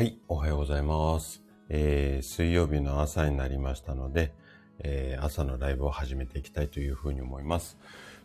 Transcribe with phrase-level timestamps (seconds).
[0.00, 1.42] はい、おはようございます。
[1.68, 4.32] えー、水曜日の朝になりましたので、
[4.78, 7.76] えー朝のライブを始めていきたいというふうに思います。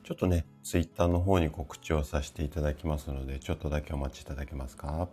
[0.05, 5.09] ちょっとね、ツイッターの方に告知をさせていただきますので、ちょっとだけお待ちいただけますか？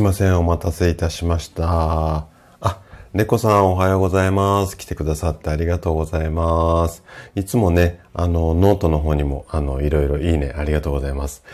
[0.00, 0.38] い、ません。
[0.38, 2.26] お待たせいたしました。
[2.60, 2.82] あ、
[3.12, 4.76] 猫さんおはようございます。
[4.78, 7.04] 来てくださってありがとうございます。
[7.34, 11.44] いつもね、あの、ノートの方にも、あの、いろいろいいね、ありがとうございます。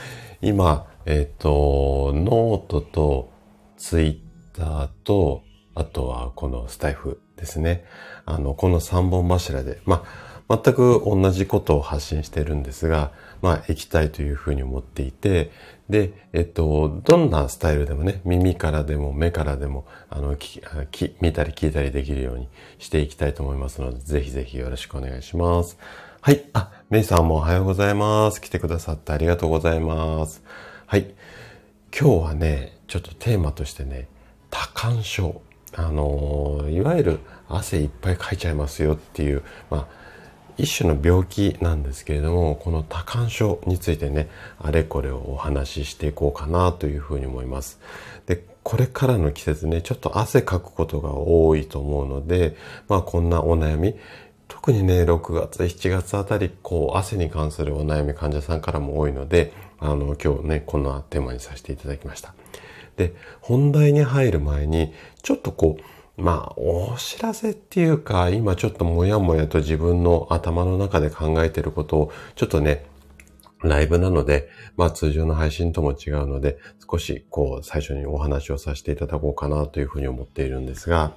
[0.43, 3.33] 今、えっ、と、ノートと
[3.77, 4.05] ツイ
[4.55, 5.43] ッターと、
[5.75, 7.85] あとはこのスタエフですね。
[8.27, 10.05] あの、この3本柱で、ま、
[10.49, 13.11] 全く同じことを発信してるんですが、
[13.43, 15.51] まあ、行きたいというふうに思っていて、
[15.89, 25.79] で、えっと、どんなスタイルでもね、耳からでも目からでも、あの、きき見たり聞いたりできるようにしていきたいと思いますので、ぜひぜひよろしくお願いします。
[26.21, 26.45] はい。
[26.55, 28.41] あ、メイさんもおはようございます。
[28.41, 30.43] 来てくださってありがとうございます。
[30.87, 31.15] はい。
[31.99, 34.09] 今日はね、ちょっとテーマとしてね、
[34.51, 35.41] 多感症。
[35.77, 39.87] あのいわゆる汗いっぱいかいちゃいますよっていう、まあ、
[40.59, 47.79] 一種の病気なんですけれども、この多感症についてね、あれこれをお話ししていこうかなというふうに思います。
[48.27, 52.57] で、これからの季節ね、ちょっと汗かくことが多いと思うので、
[52.89, 53.95] まあこんなお悩み、
[54.49, 62.35] 特にね、6月、7月あたり、こう、汗に関するお悩み患者さんからも多いので、あの、今日ね、こんなテーマにさせていただきました。
[62.97, 64.93] で、本題に入る前に、
[65.23, 65.83] ちょっとこう、
[66.17, 72.87] まあ、お知らせっていうか、今ちょっともやもやと自分の頭の中で考えてることを、ちょっとね、
[73.63, 76.59] ライブなので、まあ通常の配信とも違うので、
[76.91, 81.13] 少しこう最初にお話をさせていただこうかなというふうに思っているんですが、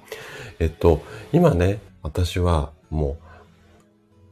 [0.58, 1.02] えっと、
[1.32, 3.29] 今ね、私はもう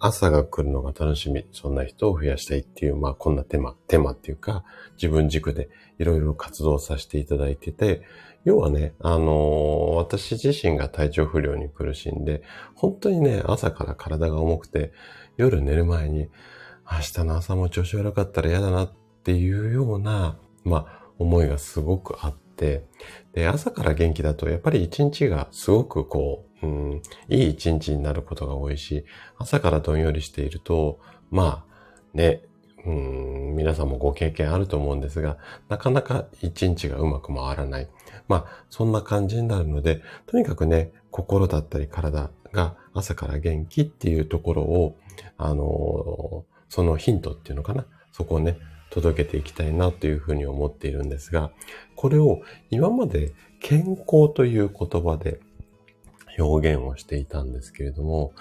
[0.01, 4.65] 朝が来るのが楽しみ、そんな人を増やしたいっていう、まあこんなテーマ、テーマっていうか、
[4.97, 8.03] 自分軸でいろいろ活動させていただいてて、
[8.45, 12.43] 要はね、あのー私自身が体調不良に苦しんで、
[12.75, 14.93] 本当にね、朝から体が重くて、
[15.37, 16.29] 夜寝る前に、
[16.91, 18.93] 明日の朝も調子悪かったら嫌だなっ
[19.25, 22.85] ていうような、まあ、思いがすごくあって、
[23.33, 29.05] で、朝から元気だと、やっぱり一日がすごくこう、うん、いい一日になることが多いし、
[29.39, 30.99] 朝からどんよりしていると、
[31.31, 31.65] まあ、
[32.15, 32.43] ね、
[32.85, 35.37] うん、皆さんもご経験あると思うんですが、
[35.69, 37.89] なかなか一日がうまく回らない。
[38.29, 44.97] まあ、そんな感じになるので、とにかくね、心だったり体が朝から元気っていうところを、
[45.37, 47.87] あのーそのヒントっていうのかな。
[48.13, 48.59] そこをね、
[48.91, 51.51] 届けていきたいなというふうに思っているんですが、
[51.97, 52.41] これを
[52.71, 55.41] 今まで健康という言葉で
[56.39, 58.33] 表現をしていたんですけれども、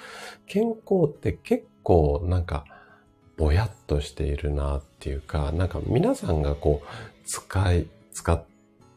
[0.46, 2.66] 健康って結構なんか
[3.38, 8.44] ぼやっとしているなっていうか、なんか皆さんがこう使い、使っ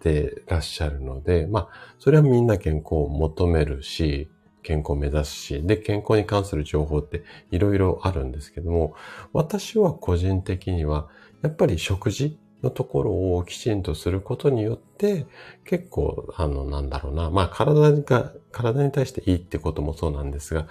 [0.00, 1.68] てらっしゃるので、まあ、
[1.98, 4.30] それはみんな健康を求めるし、
[4.62, 8.94] 健康を目指すし、で、健康に関する情報っていろいろあるんですけども、
[9.32, 11.08] 私は個人的には、
[11.42, 15.26] やっぱり食事のところをきちんとすることによって、
[15.64, 20.66] 結構、あの、なんだろうな、まあ、体が、体に対していいってこともそうなんですが、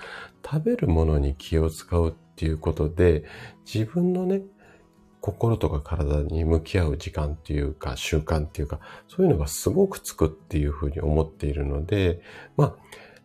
[0.46, 3.24] 食べるものに気を使うっていうことで、
[3.72, 4.42] 自分のね、
[5.22, 12.22] 心とか体に向き合う時間っていうか、習慣っていうか、そういうのがすごくつくっていうふうに思っているので、
[12.56, 12.76] まあ、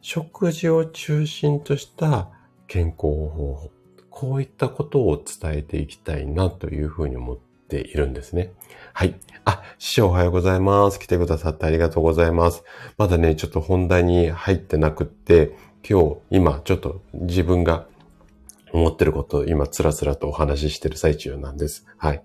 [0.01, 2.31] 食事を中心とした
[2.67, 3.71] 健康方法、
[4.11, 8.53] こういったことを伝えていきたいなというふうに思ってているんですね。
[8.93, 9.15] はい。
[9.45, 10.99] あ、師匠おはようございます。
[10.99, 12.65] 来てくださってありがとうございます。
[12.97, 15.57] まだね、ちょっと本題に入ってなくって、
[15.89, 17.87] 今日、今、ちょっと自分が
[18.73, 21.87] 思ってることを今、つらつらとお話ししてる最中なんです。
[21.97, 22.23] はい。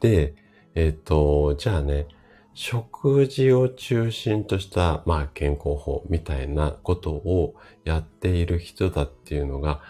[0.00, 0.34] で、
[0.74, 2.06] えっ、と、じゃあね、
[2.54, 7.54] 食事を中心とした、まあ、健康法みたいなことを
[7.84, 9.80] やっている人だっていうのが、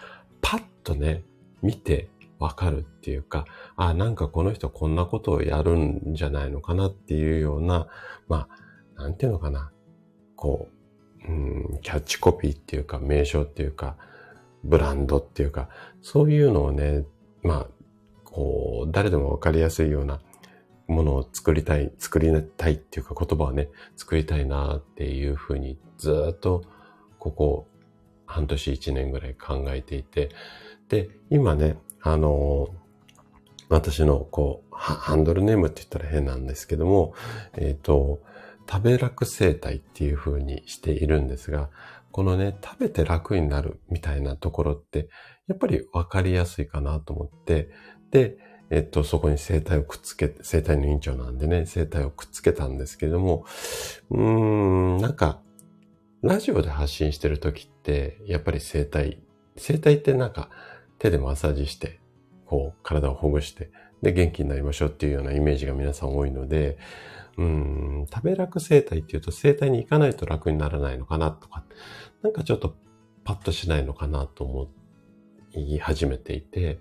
[0.41, 1.23] パッとね、
[1.61, 2.09] 見て
[2.43, 3.45] わかるっていうか、
[3.77, 7.87] あ、なんかこの人こんなことをやるんじゃないのかなっていうような、
[8.27, 8.49] ま
[8.97, 9.71] あ、なんていうのかな、
[10.35, 10.67] こ
[11.25, 13.95] う、うん、キャッチコピーっていうか、名称っていうか、
[14.65, 15.69] ブランドっていうか、
[16.01, 17.05] そういうのをね、
[17.43, 17.67] まあ、
[18.25, 20.19] こう、誰でもわかりやすいような
[20.87, 26.65] ものを作りたい、作りたいっていうか言葉をね、作りたいなっていうふうにずっと
[27.19, 27.67] ここ
[28.25, 30.29] 半年一年ぐらい考えていて、
[30.89, 32.67] で、今ね、あの
[33.69, 37.13] 私のこう、ハンドルネームって言ったら変なんですけども、
[37.53, 38.21] えっ、ー、と、
[38.69, 41.69] 食べ楽生態っていう風にしているんですが、
[42.11, 45.09] このね、食べて楽になるみたいなところって、
[45.47, 47.69] やっぱりわかりやすいかなと思って、
[48.11, 48.37] で、
[48.69, 53.45] えっと、そこに生態をくっつけ、生態の委員長なんでね、生態をくっつけたんですけれども、
[54.11, 55.41] うーん、なんか、
[56.21, 59.19] ラジオで発信してる時って、やっぱり生態、
[59.57, 60.49] 生態ってなんか
[61.03, 61.99] 手でマッサージして、
[62.45, 63.71] こう、体をほぐして、
[64.01, 66.77] で、元気になりましょうっていうようなイメージが皆さん多いので、
[67.37, 71.65] うん、食べ楽生態っていうと生態に行かないと楽にならないのかなとか、
[72.21, 72.75] なんかちょっと
[73.25, 74.69] パッとしないのかなと思
[75.55, 76.79] い始めていて、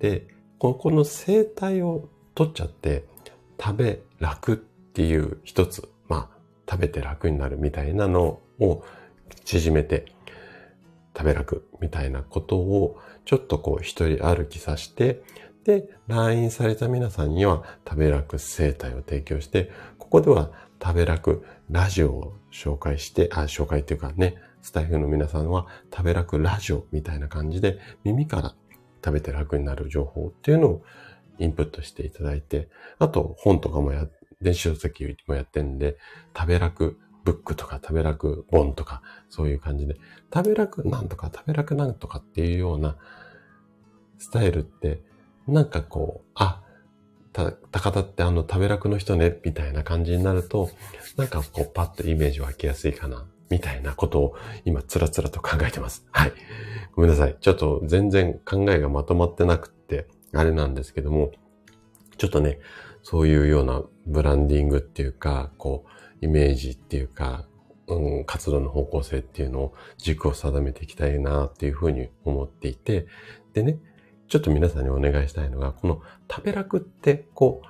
[0.00, 0.26] で、
[0.58, 3.04] ここの生態を取っちゃって、
[3.60, 6.38] 食べ楽っていう一つ、まあ、
[6.68, 8.82] 食べて楽になるみたいなのを
[9.44, 10.06] 縮めて、
[11.16, 15.22] 食べ楽みたいなことをちょっとこう一人歩きさせて、
[15.64, 20.50] で、来院された皆さんには食べ楽生態を提供して、ここでは
[20.82, 28.54] 食べ楽ラジオを紹介して、あ、紹介っていうかね、スタイフの皆さんは食べ楽ラジオみたいな感じで耳から
[29.04, 30.82] 食べて楽になる情報っていうのを
[31.38, 32.68] インプットしていただいて、
[32.98, 34.06] あと本とかもや、
[34.40, 35.96] 電子書籍もやってるんで、
[36.36, 36.98] 食べ楽
[37.32, 39.96] ブックとか食べ楽本とかそういう感じで、
[40.34, 42.96] 食べ楽なんとか食べ楽なんとかっていうような
[44.18, 45.00] スタイルって
[45.46, 46.62] なんかこう、あ、
[47.32, 50.70] た、高田ってあの食べ楽の人ね、みたいな感じになると、
[51.16, 56.06] なんかこうパッとイメージ湧きやすいかな、みたいなことを今つらつらと考えてます。
[56.10, 56.32] はい。
[56.94, 57.36] ごめんなさい。
[57.40, 61.30] ちょっと全然考えがまとまってなくって、あれなんですけども、
[62.16, 62.58] ちょっとね、
[63.02, 67.46] そういうようなブランディングっていうか、こう、イメージっていうか、
[67.86, 73.06] うん、活動の方向性っていうのを軸を定めていきたいなっていうふうに思っていて、
[73.52, 73.78] でね、
[74.28, 77.66] ちょっと皆さんにお願いしたいのが、この食べ楽って、こう、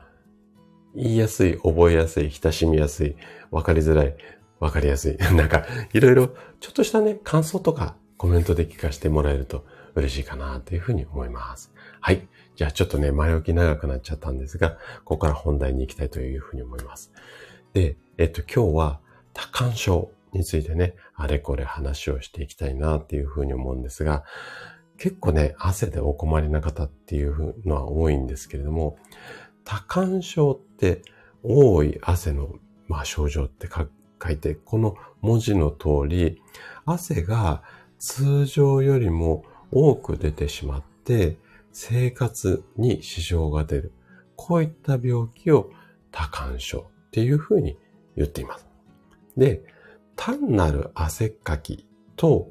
[0.94, 3.16] 言いやすい、覚えやすい、親しみやすい、
[3.50, 4.14] わかりづらい、
[4.58, 5.16] わかりやすい。
[5.34, 6.28] なんか、いろいろ、
[6.60, 9.64] ちょっとしたね、感想とかコメントで聞かせてもらえると
[9.94, 11.72] 嬉しいかなというふうに思います。
[12.00, 12.28] はい。
[12.56, 14.72] じゃあちょっとね、前置き長くなっちゃったんですが、
[15.04, 17.10] ここから本題に行きたいというふうに思います。
[17.72, 19.00] で、えっと、今日は
[19.32, 24.24] 多感症についてね、あれこれ話をしていきたいなっていうふうに思うんですが、
[24.98, 28.98] 結構ね、汗でお困りな方っていうのは多いんですけれども、
[29.64, 31.02] 多汗症って
[31.42, 32.54] 多い汗の、
[32.88, 36.42] まあ、症状って書いて、この文字の通り、
[36.84, 37.62] 汗が
[37.98, 41.38] 通常よりも多く出てしまって、
[41.72, 43.92] 生活に支障が出る。
[44.36, 45.70] こういった病気を
[46.10, 47.76] 多汗症っていうふうに
[48.16, 48.66] 言っています。
[49.36, 49.64] で、
[50.14, 51.86] 単なる汗っかき
[52.16, 52.50] と、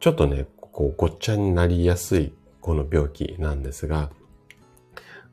[0.00, 4.10] ちょっとね、こうごっちゃになりやすいこの病気なんですが、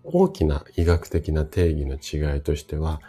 [0.03, 3.01] 大きな医学的な定義の違いとしては、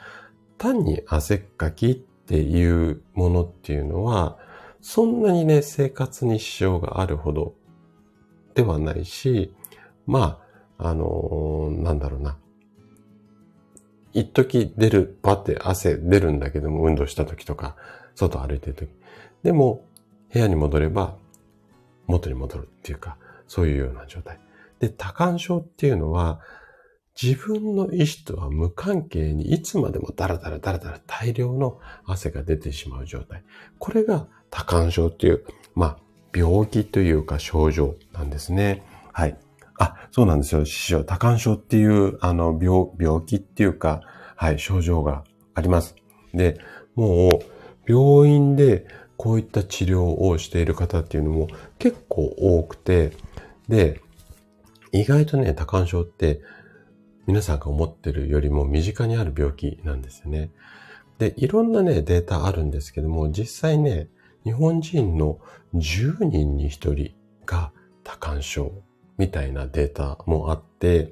[0.58, 4.38] 単に汗っかきっていうものっていうのは、
[4.80, 7.54] そんなにね、生活に支障があるほど
[8.54, 9.54] ではないし、
[10.06, 10.40] ま
[10.78, 12.36] あ、あのー、なんだろうな。
[14.16, 17.76] 一時出る、バって汗出るんだけども、運動した時とか、
[18.14, 18.88] 外歩いてる時。
[19.42, 19.84] でも、
[20.32, 21.16] 部屋に戻れば
[22.06, 24.40] 元に戻るっていうか、そういうような状態。
[24.80, 26.40] で、多感症っていうのは、
[27.20, 33.42] 自分の意思とは無関係にいつまでもダラダラダラダラ大量の汗が出てしまう状態。
[33.78, 35.44] これが多感症っていう、
[35.74, 35.98] まあ、
[36.34, 38.82] 病気というか症状なんですね。
[39.12, 39.36] はい。
[39.78, 40.64] あ、そうなんですよ。
[40.64, 41.04] 師匠。
[41.04, 44.00] 多感症っていう、あの、病、病気っていうか、
[44.36, 45.94] はい、症状があります。
[46.32, 46.58] で、
[46.94, 53.12] もう、病院でこういった治療をしている方っていうのも結構多くて、
[53.68, 54.00] で、
[54.92, 56.40] 意外とね、多感症って
[57.26, 60.50] 皆さんが思ってるよりも身近にある病気なんですよね。
[61.18, 64.08] で、いろんなね、データあるんですけども、実際ね、
[64.44, 65.38] 日本人の
[65.74, 67.14] 10人に1人
[67.44, 67.72] が
[68.04, 68.72] 多感症
[69.18, 71.10] みたいなデータもあって、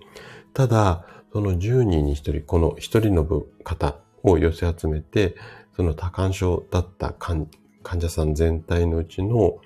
[0.52, 3.24] ただ、その10人に1人、この1人の
[3.64, 5.36] 方を寄せ集めて、
[5.76, 7.48] その多感症だった患
[7.82, 9.58] 者さん全体のうちの、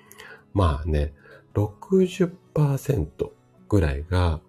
[0.53, 1.13] まあね、
[1.53, 3.29] 60%
[3.67, 4.39] ぐらいが、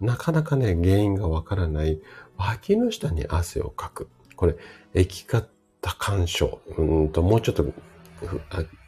[0.00, 2.00] なかなかね、原因がわからない
[2.36, 4.08] 脇の下に汗をかく。
[4.36, 4.56] これ、
[4.94, 5.44] 液化
[5.80, 6.60] 多汗症。
[6.76, 7.64] うんと、もうちょっと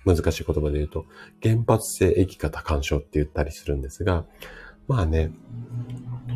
[0.05, 1.07] 難しい言葉で言うと、
[1.43, 4.25] 原発性液化多汗症って言ったりするんですが、
[4.87, 5.31] まあね、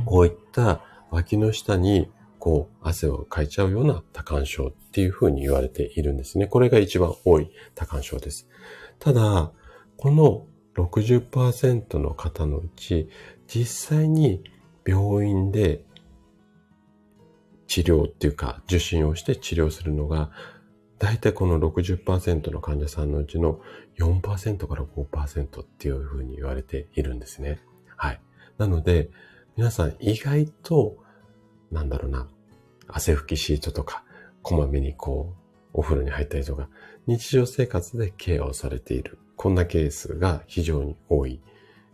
[0.06, 6.46] こういった脇の下にこう汗をかいちゃうような多汗症っていうふうに言われているんですね。
[6.46, 8.48] これが一番多い多汗症です。
[8.98, 9.52] ただ、
[9.96, 13.08] この60%の方のうち、
[13.46, 14.42] 実際に
[14.86, 15.84] 病院で
[17.66, 20.30] 治療っていうか受診をして治療するのが、
[20.98, 23.60] だいたいこの60%の患者さんのうちの
[23.98, 27.60] 4%から5%っていうふうに言われているんですね。
[27.96, 28.20] はい。
[28.58, 29.10] なので、
[29.56, 30.96] 皆さん意外と、
[31.70, 32.28] なんだろうな、
[32.88, 34.02] 汗拭きシートとか、
[34.42, 35.38] こまめにこう、
[35.74, 36.68] お風呂に入ったりとか、
[37.06, 39.18] 日常生活でケアをされている。
[39.36, 41.40] こんなケースが非常に多い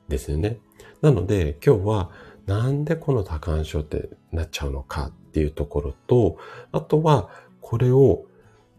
[0.09, 0.59] ですよね。
[1.03, 2.11] なので、今日は
[2.47, 6.39] なんでこの多感症ってなっちゃうのかっていうところと、
[6.73, 7.29] あとは
[7.61, 8.25] これを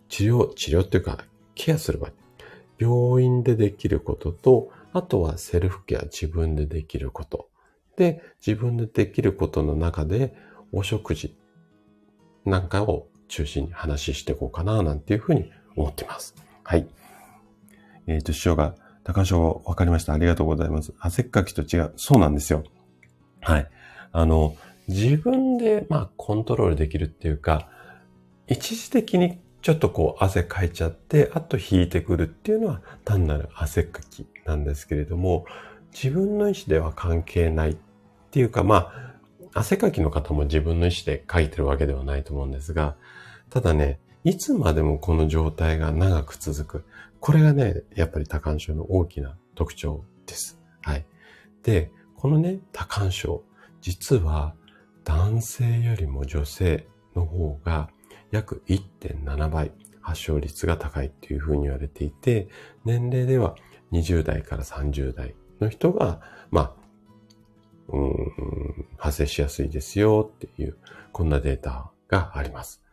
[0.10, 2.12] 治療、治療っていうかケアする場合、
[2.78, 7.50] 病院でできることと、あとはセルフケア、自分でできること。
[7.98, 10.36] で、自分でできることの中で、
[10.72, 11.36] お食事
[12.46, 16.36] なんかを中心に話していこうかな、なんていうふうに思っています。
[16.64, 16.88] はい。
[18.08, 20.14] えっ、ー、と、師匠が、高潮わかりました。
[20.14, 20.94] ありがとうございます。
[21.00, 21.94] 汗っかきと違う。
[21.96, 22.64] そうなんですよ。
[23.40, 23.70] はい。
[24.12, 24.56] あの、
[24.88, 27.70] 自分で、まあ、コントロールできるっていうか、
[28.48, 35.48] 一時的にちょっとこう汗かいちゃって、あと引いてくるっていうのは単なる汗かきなんですけれども、
[35.92, 37.78] 自分の意思では関係ないっ
[38.30, 38.92] ていうか、ま
[39.56, 42.96] あ、汗かきの方も自分の意思で書いてるわけではないと思うんですが、
[43.50, 46.86] ただね、いつまでもこの状態が長く続く。
[47.20, 50.60] これがね、やっぱり多感症の大きな特徴です。
[50.84, 51.08] はい。
[51.64, 53.42] で、このね、多感症、
[53.82, 54.54] 実は
[55.04, 57.90] 男性よりも女性の方が
[58.32, 62.48] 約1.7倍発症率が高いっていうふうに言われていて、
[62.84, 63.56] 年齢では
[63.92, 66.86] 20代から30代の人が、まあ、
[67.90, 70.78] うん、発生しやすいですよっていう、
[71.12, 72.84] こんなデータがあります。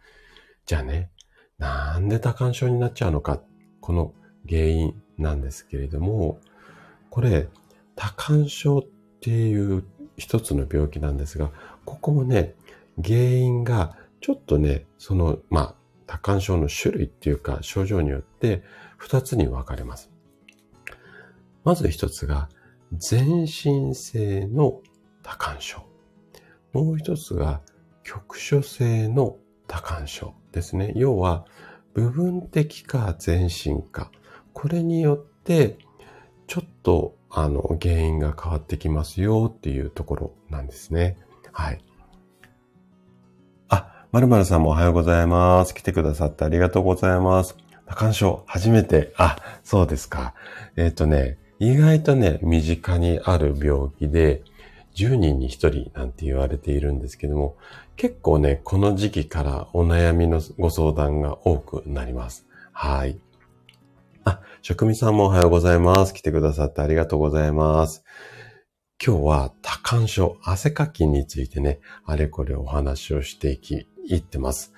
[0.67, 1.11] じゃあね、
[1.59, 3.41] なんで多感症になっちゃうのか、
[3.81, 4.15] この
[4.49, 6.41] 原因なんですけれども、
[7.11, 7.49] これ、
[7.95, 8.83] 多感症っ
[9.21, 9.85] ていう
[10.17, 11.51] 一つの病気なんですが、
[11.85, 12.55] ここもね、
[13.03, 15.75] 原因がちょっとね、その、まあ、
[16.07, 18.62] 多感症の種類っていうか症状によって
[18.97, 20.11] 二つに分かれます。
[21.64, 22.49] まず一つが
[22.93, 24.81] 全身性の
[25.23, 25.83] 多感症。
[26.73, 27.61] もう一つが
[28.05, 29.37] 局所性の
[29.67, 30.93] 多感症ですね。
[30.95, 31.45] 要は
[31.93, 34.12] 部分的か全身か。
[34.52, 35.79] これによって
[36.47, 41.17] ちょっとあの原因が変わってきますよっていうところなんですね。
[41.52, 41.83] はい。
[44.12, 45.75] あ、まるまるさんもおはようございます。
[45.75, 47.57] 来てくださってありがとうございます。
[47.87, 49.14] 多感症、初めて。
[49.16, 50.35] あ、そうですか。
[50.76, 54.42] えっ、ー、とね、意外とね、身近にある病気で、
[54.95, 57.57] 10人に1人なんて言われているんですけども、
[57.97, 62.47] 結構ね、この時期からお悩みのご相談が多くなります。
[62.73, 63.19] はい。
[64.25, 66.12] あ、職味さんもおはようございます。
[66.12, 68.04] 来てくださってありがとうございます。
[69.04, 74.73] 今日は多感症、汗かきについてね、あれこれお話をしていき、いってます。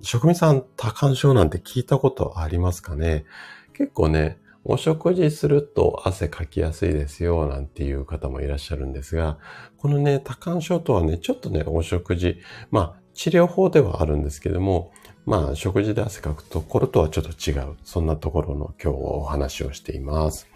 [0.00, 3.24] 職味さん、多感症なんて聞いたことありますかね？
[3.72, 9.38] 結構ね、お食事すると汗かきやすいですよ、なんていう方もいらっしゃるんですが、
[9.76, 12.38] このね、多感症とはね、ちょっとね、お食事、
[12.70, 14.90] まあ、治療法ではあるんですけども、
[15.24, 17.76] まあ、食事で汗かくところとはちょっと違う。
[17.84, 20.48] そんなところの今日お話をしています。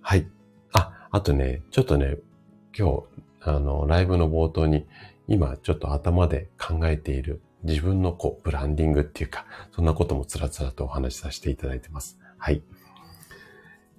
[0.00, 0.28] はい。
[0.72, 2.16] あ、あとね、ちょっとね、
[2.78, 3.04] 今日、
[3.40, 4.86] あの、ライブの冒頭に、
[5.28, 12.18] 今ちょっと頭で考えている自分のこう、ブランディングっていうか、そんなこともつらつらとお話しさせていただいてます。
[12.38, 12.62] はい。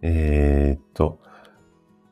[0.01, 1.19] えー、っと、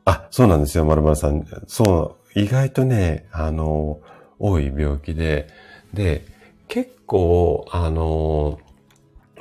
[0.03, 1.45] あ、そうなんですよ、まるまるさん。
[1.67, 4.01] そう、意外とね、あの、
[4.37, 5.47] 多い病気で、
[5.93, 6.25] で、
[6.67, 8.59] 結構、あの、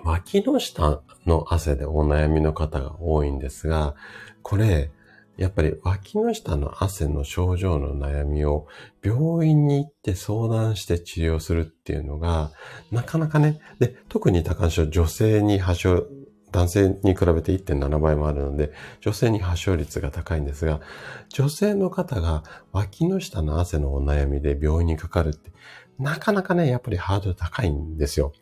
[0.04, 3.94] 脇の下の汗でお悩みの方が多いんですが、
[4.42, 4.90] これ、
[5.36, 8.66] やっぱり脇の下の汗の症状の悩みを
[9.02, 12.52] 病院に行って相談して治療するっていうのが、
[12.90, 16.06] なかなかね、で、特に多感症、女性に発症
[16.54, 20.80] 男性に比べて1.7倍もあるので、女性に発症率が高いんですが、
[21.28, 25.50] 女性の方が脇の下の汗のお悩みで病院にかかるって、
[25.98, 28.32] なかなかね、やっぱりハードル高いんですよ。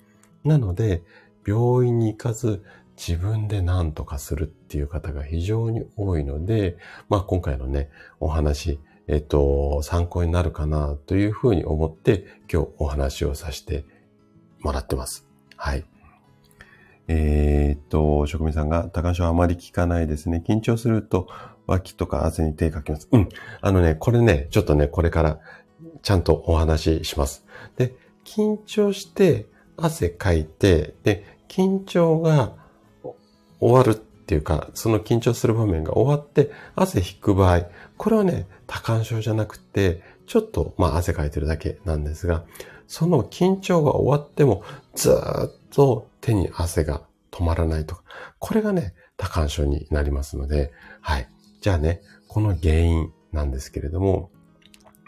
[0.44, 1.02] なので、
[1.46, 2.62] 病院に行かず
[3.04, 6.76] 自分で何とかするっていう方が非常に多いので、
[7.09, 7.90] まあ今回のね、
[8.21, 8.78] お話、
[9.09, 13.85] えっと、参考になるかなというふうに思って今日お話をさせて
[14.61, 15.26] もらってます。
[15.56, 15.85] はい。
[17.09, 20.42] えー、っと、職人さんが、高橋はあまり聞かないですね。
[20.47, 21.26] 緊張すると
[21.66, 23.09] 脇とか汗に手かきます。
[23.11, 23.28] うん。
[23.61, 25.40] あのね、これね、ちょっとね、これから
[26.02, 27.44] ちゃんとお話しします。
[27.76, 32.62] で、緊張して汗かいて、で、緊張が
[33.62, 37.66] 終わるっていうか、その緊張する場面が終わって汗引く場合、
[37.97, 42.45] これはね、多感症じゃなくて、ちょっと、まあ汗かいてるだけなんですが、
[42.88, 44.64] その緊張が終わっても
[44.95, 45.14] ずっ
[45.71, 48.02] と手に汗が止まらないとか、
[48.38, 51.28] これがね、多感症になりますので、はい。
[51.61, 54.31] じゃあね、この原因なんですけれども、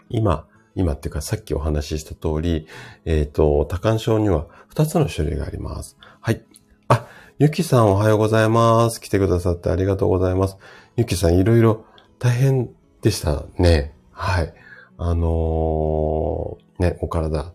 [0.09, 2.67] 今、今っていうかさっきお話しした通り、
[3.05, 5.97] えっ、ー、と、多感症には2つの種類があります。
[6.21, 6.41] はい。
[6.87, 9.01] あ、ゆきさんおはようございます。
[9.01, 10.55] 来てくださってありがとうございます。
[10.95, 11.85] ゆきさんいろいろ
[12.17, 12.69] 大変
[13.01, 13.93] でしたね。
[14.11, 14.53] はい。
[14.97, 17.51] あのー、ね、お体、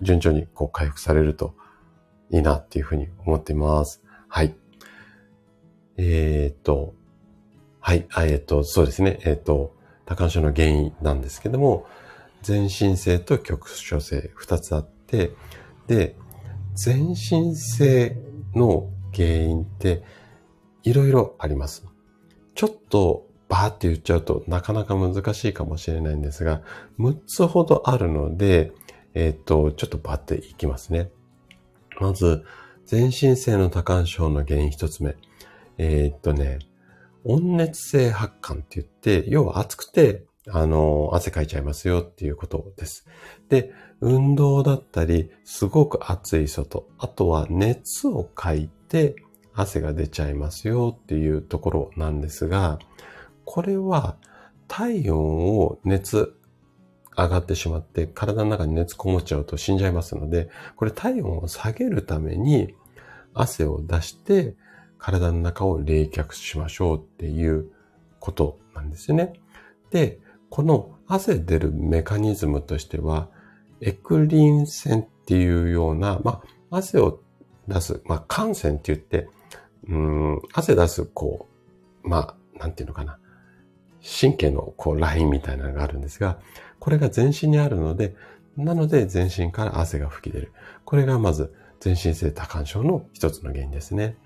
[0.00, 1.54] 順調にこう回復されると
[2.32, 4.02] いいなっていうふうに思っています。
[4.26, 4.52] はい。
[5.96, 6.94] えっ、と、
[7.78, 9.20] はい、えっ、と、そうですね。
[9.22, 11.86] えっ、と、多感症の原因なんですけども、
[12.42, 15.30] 全身性と局所性二つあって、
[15.86, 16.16] で、
[16.74, 18.16] 全身性
[18.54, 20.02] の原因って
[20.82, 21.86] いろいろあります。
[22.54, 26.62] ちょっとバーって言っちゃうとなかなか難しいかもしれないんですが、
[26.98, 28.72] 6つほどあるので、
[29.14, 31.10] えっ、ー、と、ちょっとバーっていきますね。
[32.00, 32.44] まず、
[32.86, 35.16] 全身性の多感症の原因一つ目。
[35.78, 36.58] えー、っとね、
[37.24, 43.06] 温熱性発汗って言って、要は暑くて、あの、汗かいちゃいますよっていうことです。
[43.48, 49.14] で、運動だったり、すごく暑い外、あとは熱をかいて
[49.54, 52.80] 汗が出ちゃいますよっていうところなんですが、
[53.44, 54.16] これは
[54.66, 56.34] 体温を熱
[57.16, 62.74] 上がってしまって体の中に熱こもっちゃうと死んじゃいますので、これ体温を下げるために
[63.34, 64.56] 汗を出して
[64.98, 67.70] 体の中を冷却しましょうっていう
[68.18, 69.34] ことなんですよね。
[69.90, 70.18] で、
[70.50, 73.28] この汗出るメカニズムとしては、
[73.82, 77.20] エクリン腺っていうような、まあ、汗を
[77.68, 79.28] 出す、まあ、汗腺って言って、
[79.88, 81.48] うん、汗出す、こ
[82.04, 83.18] う、まあ、なんていうのかな。
[84.20, 86.38] 神経のこうラインみたいなのがあるんですが、
[86.80, 88.14] これが全身にあるので、
[88.56, 90.52] なので全身から汗が吹き出る。
[90.84, 94.16] これがまず全身性多汗症の一つの原因ですね。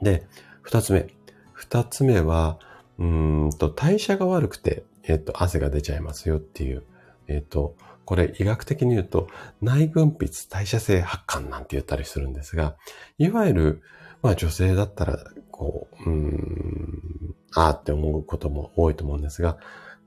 [0.00, 0.26] で、
[0.62, 1.08] 二つ目。
[1.52, 2.58] 二つ目は、
[2.98, 6.84] うんと代謝が悪くてえっ、と、汗が出ちゃいますよっていう、
[7.26, 9.28] えっ、と、これ医学的に言うと
[9.60, 12.76] 内分泌代謝性発汗なんて言ったりするんですが、
[13.18, 13.82] いわゆる、
[14.22, 15.18] まあ女性だったら、
[15.50, 19.58] こう、うん、ああって思うことも多いと思うんですが、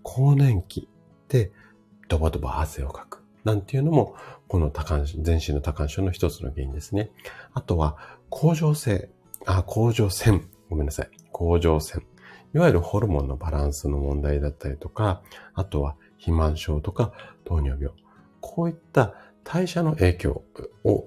[0.01, 0.89] 更年期
[1.29, 1.51] で
[2.09, 3.23] ドバドバ汗をかく。
[3.43, 4.15] なんていうのも、
[4.47, 7.11] この多感全身の多感症の一つの原因ですね。
[7.53, 7.97] あとは、
[8.29, 9.09] 甲状腺、
[9.45, 11.09] あ、甲状腺、ごめんなさい。
[11.31, 12.03] 甲状腺。
[12.55, 15.23] いわゆるホルモンのバランスの問題だったりとか、
[15.55, 17.11] あとは肥満症とか
[17.43, 17.89] 糖尿病。
[18.39, 20.43] こういった代謝の影響
[20.85, 21.05] を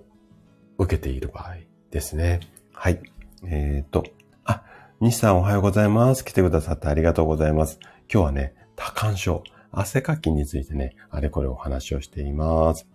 [0.76, 1.56] 受けている場合
[1.90, 2.40] ですね。
[2.74, 3.00] はい。
[3.42, 4.04] えっ、ー、と、
[4.44, 4.62] あ、
[5.00, 6.22] 西さんおはようございます。
[6.22, 7.78] 来てくださってありがとうございます。
[8.12, 12.86] 今日はね、多感症、汗かきについてね、あれこれお話をしています。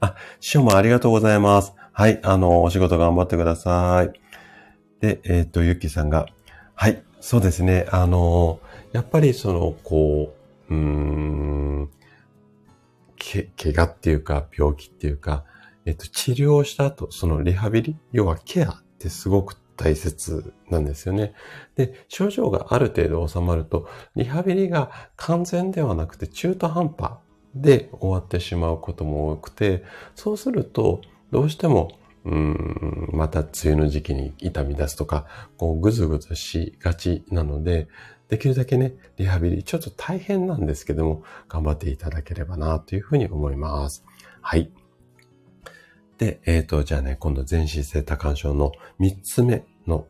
[0.00, 1.74] あ、師匠もありがとうございます。
[1.92, 4.20] はい、あの、お仕事頑張ってください。
[5.00, 6.26] で、えっ、ー、と、ゆきさんが、
[6.74, 7.86] はい、そうですね。
[7.90, 8.58] あの、
[8.92, 11.90] やっぱりその、こう、うーん、
[13.16, 15.44] け、怪我っていうか、病気っていうか、
[15.84, 21.34] えっと、治療した後、そのリハビリ、要はケアってすごく大切なんですよね。
[21.76, 27.18] で、症状がある程度収まると、リハビリが完全ではなくて中途半端
[27.54, 31.00] で終わってしまうことも多くて、そうすると、
[31.30, 35.26] どうしてもうーん、また梅雨の時期に痛み出すとか、
[35.56, 37.86] こうぐずぐずしがちなので、
[38.28, 44.04] できるだけね、リハビリ、ちょっと大変なんですけども、頑張っていただければな、というふうに思います。
[44.40, 44.70] はい。
[46.18, 50.06] で、えっ、ー、と、じゃあね、今度全身性多感症の3つ目の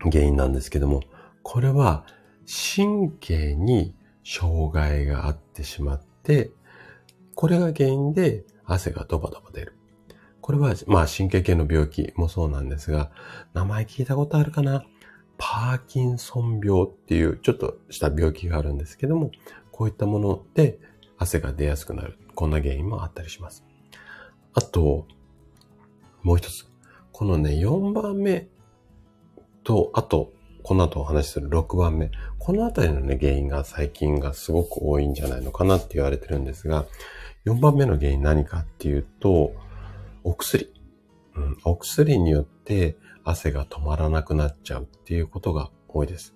[0.00, 1.02] 原因なんですけども、
[1.42, 2.06] これは
[2.46, 6.50] 神経に障害があってしまって、
[7.34, 9.76] これが原因で汗がドバドバ出る。
[10.40, 13.10] これは、まあ神経系の病気もそうなんですが、
[13.52, 14.84] 名前聞いたことあるかな？
[15.38, 19.30] パーキンソン病っていうちょっとした病気があるんですけども、
[19.70, 20.78] こういったもので
[21.18, 22.18] 汗が出やすくなる。
[22.34, 23.64] こんな原因もあったりします。
[24.54, 25.06] あと、
[26.22, 26.66] もう一つ。
[27.12, 28.48] このね、4番目
[29.64, 32.10] と、あと、この後お話しする6番目。
[32.38, 36.86] このあたりのね、原因が最近がすごく多いんじゃないのかなって言われてるんですが、
[37.46, 39.54] 4番目の原因何かっていうと、
[40.24, 40.72] お薬。
[41.36, 46.34] うん、お薬によって汗が止まらなくなっちゃうっていうことが多いです。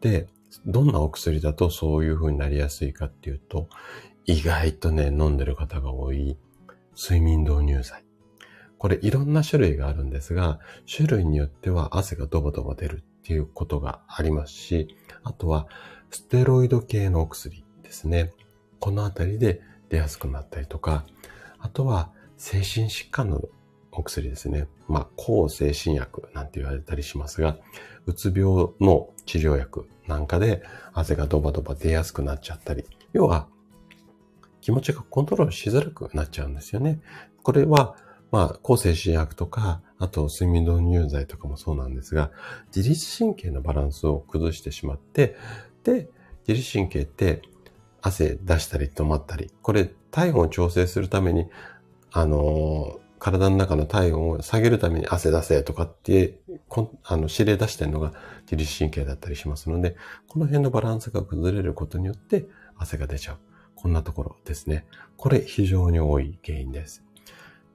[0.00, 0.26] で、
[0.66, 3.68] どんなお薬だとそういう風になりやすいかっていうと、
[4.24, 6.36] 意外とね、飲んでる方が多い
[6.96, 8.04] 睡眠導入剤。
[8.78, 10.58] これいろんな種類があるんですが、
[10.90, 15.68] 種類によっては汗がドバドバ出るっていうことがありますし、あとは
[16.10, 18.32] ステロイド系のお薬ですね。
[18.80, 21.04] このあたりで出やすくなったりとか、
[21.58, 23.42] あとは精神疾患の
[23.92, 24.66] お薬ですね。
[24.88, 27.58] まあ、抗精神薬なんて言われたりしますが、
[28.06, 33.48] うつ病の治療薬なんかで汗がドバドバ出やすくなっちゃったり、要は
[34.60, 37.00] 気持ちがコントロールしづらくなっちゃうんですよね。
[37.42, 37.96] これは、
[38.30, 42.30] まあ、抗精神薬とか、あと睡眠導入剤とかもそうなんですが、
[42.74, 45.36] 自律神経のバランスを崩してしまって、
[45.84, 46.08] で、
[46.48, 47.42] 自律神経って
[48.00, 51.46] 汗出したり止まったり、これ体温を調整するために、
[52.10, 56.40] あの体の中の体温を下げるために汗出せとかって、
[57.04, 58.12] あの、指令出してるのが
[58.50, 63.38] 自律神経だったりしますので、この辺のバランスが崩れることによって汗が出ちゃう。
[63.76, 64.86] こんなところですね。
[65.16, 67.04] これ非常に多い原因です。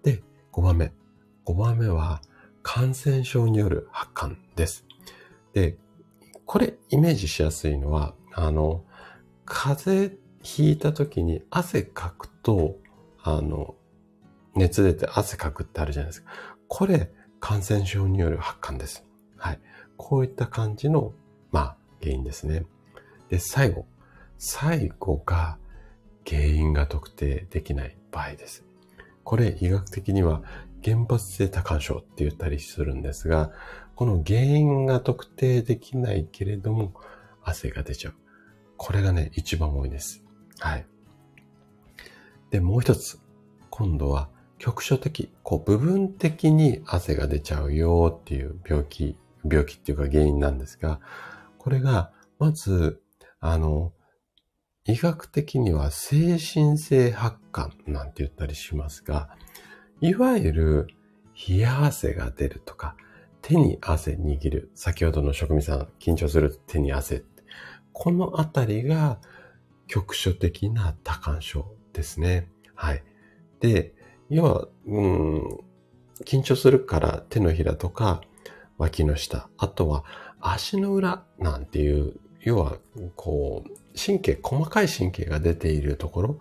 [0.04, 0.92] で、5番目。
[1.46, 2.22] 5番目は
[2.62, 4.86] 感染症による発汗です。
[5.54, 5.78] で、
[6.46, 8.84] これイメージしやすいのは、あの、
[9.46, 12.76] 風邪ひいた時に汗かくと、
[13.24, 13.77] あの、
[14.58, 16.32] 熱出て汗かくってあるじゃないですか。
[16.68, 19.06] これ、感染症による発汗です。
[19.38, 19.60] はい。
[19.96, 21.14] こういった感じの、
[21.52, 22.66] まあ、原因ですね。
[23.30, 23.86] で、最後。
[24.40, 25.58] 最後が
[26.28, 28.66] 原因が特定できない場合です。
[29.24, 30.44] これ、医学的には
[30.84, 33.52] 原発性多汗症って言ったりするんですが、
[33.96, 36.94] この原因が特定できないけれども、
[37.44, 38.14] 汗が出ちゃう。
[38.78, 40.24] これがね、一番多いです。
[40.60, 40.86] はい。
[42.52, 43.20] で、もう一つ。
[43.70, 51.00] 今度は局所的、こう部分的に汗が出ちゃうよっていう病気、病気っていうか原因なんですが、
[51.58, 53.02] これが、まず、
[53.40, 53.94] あの、
[54.86, 59.30] 医学的には精神性発汗なんて言ったりしますが、
[60.00, 60.88] いわゆる
[61.48, 62.96] 冷や汗が出るとか、
[63.42, 64.72] 手に汗握る。
[64.76, 67.24] 先ほどの職味さん、緊張すると手に汗。
[67.94, 69.20] このあたりが
[69.88, 72.50] 局所的な多汗症ですね。
[72.76, 73.04] はい。
[73.60, 73.94] で、
[74.30, 75.60] 要は、うん、
[76.26, 78.22] 緊張するから手のひらとか
[78.78, 80.04] 脇の下、あとは
[80.40, 82.78] 足の裏なんていう、要は、
[83.16, 86.40] こう、神経、細かい神経が出ているところ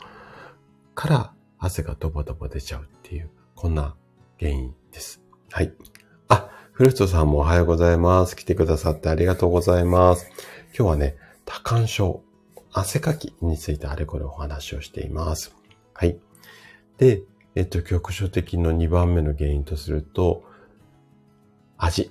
[0.95, 3.97] から汗がドバドバ出ちゃうっていう、こんな
[4.39, 5.23] 原因です。
[5.51, 5.73] はい。
[6.29, 8.37] あ、フルーツさんもおはようございます。
[8.37, 10.31] 来てくださってありがとうございます。
[10.79, 12.23] 今日はね、多汗症、
[12.73, 15.57] 汗かきについてあれこれお話をしています。
[15.95, 16.19] はい。
[16.99, 17.23] で、
[17.57, 20.45] えっと、局所的の2番目の原因とすると、
[21.79, 22.11] 味。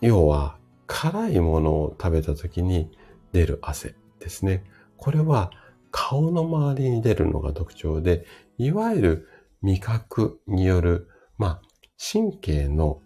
[0.00, 2.96] 要は、辛いものを食べた時に
[3.32, 4.62] 出る汗ですね。
[4.96, 5.50] これは
[5.90, 8.24] 顔の周りに出るのが特徴で、
[8.56, 9.28] いわゆる
[9.62, 11.62] 味覚による、まあ、
[11.98, 13.00] 神経の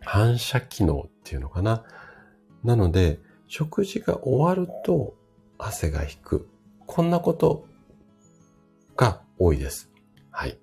[0.00, 1.84] 反射機能っていうのかな。
[2.64, 5.14] なので、食事が終わると
[5.58, 6.48] 汗が引く。
[6.86, 7.66] こんなこと
[8.96, 9.91] が多いです。
[10.32, 10.58] はい。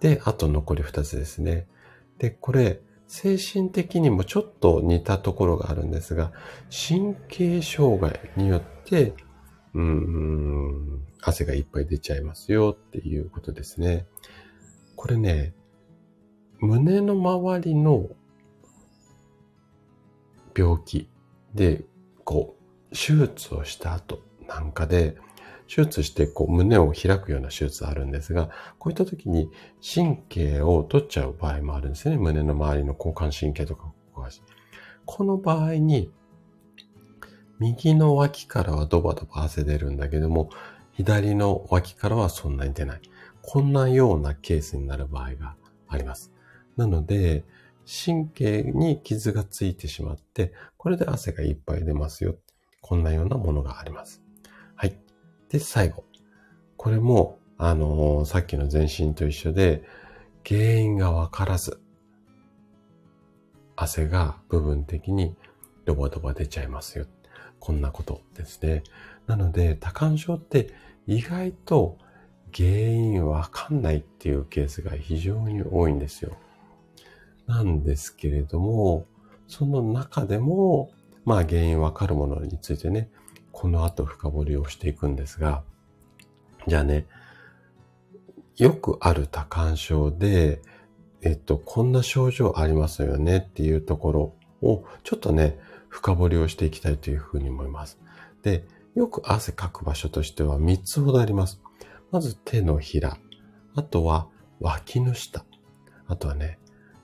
[0.00, 1.66] で、あと残り2つですね。
[2.18, 6.32] で、これ、精神的にもちょっと似たところがあるんですが、
[6.70, 9.14] 神経障害によって、
[9.74, 14.06] うーん、汗がいっぱい出ちゃいますよっていうことですね。
[14.96, 15.54] これね、
[16.58, 18.08] 胸の周りの
[20.56, 21.08] 病気
[21.54, 21.84] で、
[22.24, 22.56] こ
[22.90, 25.16] う、手術をした後なんかで、
[25.66, 29.50] 手術してこう胸を開くような手術あるんですが、こういった時に
[29.82, 32.16] 神経を取っちゃう場合もあるんですね。
[32.16, 33.92] 胸の周りの交感神経とか。
[35.04, 36.10] この場合に、
[37.58, 40.50] 右の脇からはドバドバ汗出るんだけども、
[40.92, 43.00] 左の脇からはそんなに出ない。
[43.40, 45.56] こんなようなケースになる場合が
[45.88, 46.32] あります。
[46.76, 47.44] なので、
[47.84, 52.36] 神経に傷がついてしまって、これで汗がいっぱい出ますよ。
[52.80, 54.22] こんなようなものがあります。
[55.52, 56.04] で、最後。
[56.78, 59.84] これも、あのー、さっきの全身と一緒で、
[60.48, 61.78] 原因がわからず、
[63.76, 65.36] 汗が部分的に
[65.84, 67.06] ドバドバ出ちゃいますよ。
[67.60, 68.82] こんなことですね。
[69.26, 70.72] なので、多汗症って
[71.06, 71.98] 意外と
[72.54, 76.32] 原因わかんないっていうケースが非常に多いんですよ。
[77.46, 79.06] なんですけれども、
[79.48, 80.90] その中でも、
[81.26, 83.10] まあ原因わかるものについてね、
[83.52, 85.62] この後深掘りをしていくんですが、
[86.66, 87.06] じゃあね、
[88.56, 90.62] よくある多汗症で、
[91.22, 97.98] えっと、こんな症状ありますよねっていうところを、ちょっとね、深掘りをしていきたいというふうに思います。
[98.42, 101.60] で、よく汗かく場所としては3つほどあります。
[102.10, 103.18] まず手のひら。
[103.74, 104.28] あとは
[104.60, 105.44] 脇の下。
[106.06, 106.58] あとはね、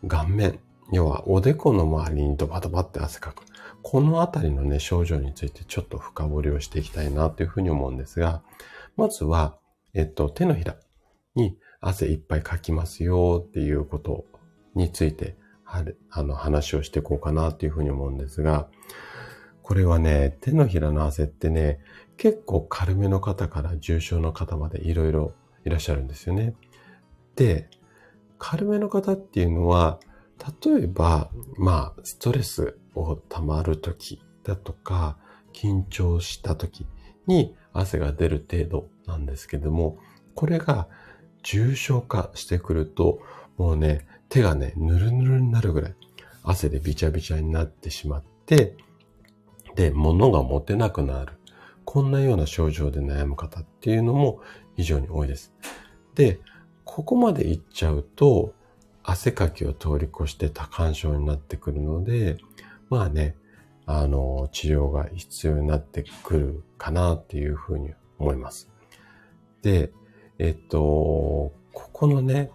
[0.07, 0.61] 顔面。
[0.93, 3.45] 要はおでこの周りにドバドバって汗かく。
[3.90, 8.42] このあたりのね、症状についてちょっと深掘りをしていきたいなというふうに思うんですが、
[8.98, 9.57] まずは、
[9.94, 10.77] えっと、手のひら
[11.35, 14.27] に汗いっぱいかきますよっていうこと
[14.74, 18.68] について、あの話をしていこうかなというふうに思うんですが、
[19.62, 21.81] これはね、手のひらの汗ってね、
[22.18, 25.33] 結構軽めの方から重症の方までいろいろ
[25.64, 26.53] いらっしゃるんですよね。
[27.37, 27.70] で、
[28.38, 29.98] 軽めの方っていうのは、
[30.62, 35.18] 例えば、まあ、ストレスを溜まるときだとか、
[35.53, 36.87] 緊張したとき
[37.27, 39.98] に汗が出る程度なんですけども、
[40.35, 40.88] これが
[41.42, 43.20] 重症化してくると、
[43.57, 45.94] もうね、手がね、ぬるぬるになるぐらい
[46.42, 48.77] 汗でびちゃびちゃになってしまって、
[49.74, 51.35] で、物が持てなくなる。
[51.85, 54.40] こんなような症状で悩む方っていうのも
[54.77, 55.55] 非常に多いです。
[56.14, 56.40] で、
[56.85, 58.55] ここまでいっちゃうと、
[59.03, 62.37] 汗かきを通り越して多汗症になってくるので、
[62.90, 63.37] まあね、
[63.87, 68.70] あの、治療が必要になってくるかなっていうふうに思います。
[69.62, 69.92] で、
[70.38, 71.53] えっと、こ
[71.92, 72.51] このね、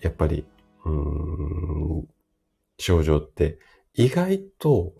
[0.00, 0.46] やっぱり、
[0.84, 2.08] うん、
[2.78, 3.58] 症状って
[3.94, 4.92] 意外と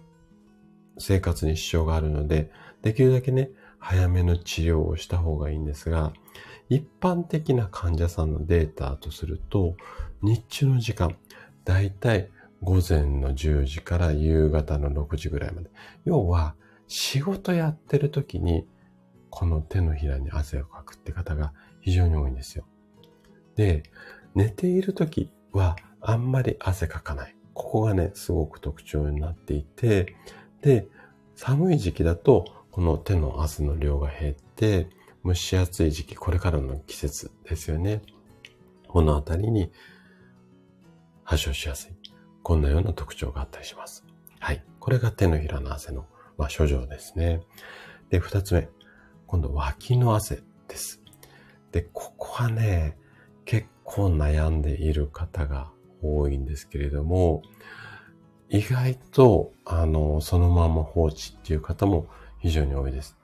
[0.99, 2.51] 生活に支障があるので、
[2.83, 6.13] できるだけね、早めの治療をした方がいいんですが、
[6.69, 9.75] 一般的な患者さんのデータとすると、
[10.23, 11.17] 日中の時間、
[11.65, 12.31] だいたい
[12.65, 15.71] 午前の10時から夕方の6時ぐらいまで。
[16.05, 16.57] 要は、
[16.89, 18.67] 仕事やってる時に、
[19.29, 22.65] この手のひらに汗をかくって方が非常に多いんですよ。
[23.55, 23.83] で、
[24.35, 27.37] 寝ている時はあんまり汗かかない。
[27.53, 30.17] ここがね、すごく特徴になっていて、
[30.63, 30.89] で、
[31.37, 34.89] 寒い時期だと、この手の汗の量が減って、
[35.25, 38.01] 蒸し暑い時期、これからの季節ですよね。
[38.89, 39.71] このあたりに
[41.25, 41.94] 発症しやすい。
[42.45, 44.05] こんなような特徴があったりします。
[44.39, 44.63] はい。
[44.79, 46.05] これが手のひらの汗の、
[46.37, 47.41] まあ、症状ですね。
[48.11, 48.69] で、二つ目。
[49.27, 51.01] 今度、脇の汗です。
[51.73, 52.99] で、ここはね、
[53.47, 57.43] 結構悩んでいる方が多いんですけれども、
[58.51, 62.07] 意外と、あの、そのまま放置っていう方も
[62.41, 63.17] 非常に多いです。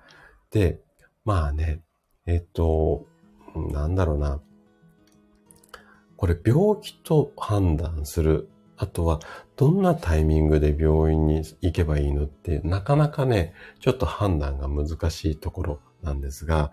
[0.50, 0.80] で、
[1.26, 1.82] まあね、
[2.24, 3.06] えっと、
[3.54, 4.40] なんだろうな。
[6.16, 8.49] これ病気と判断する。
[8.80, 9.20] あとは、
[9.56, 16.72] どんなタイミングで病院に行けばいいのって、なかなかね、ちょっと判断が難しいところなんですが、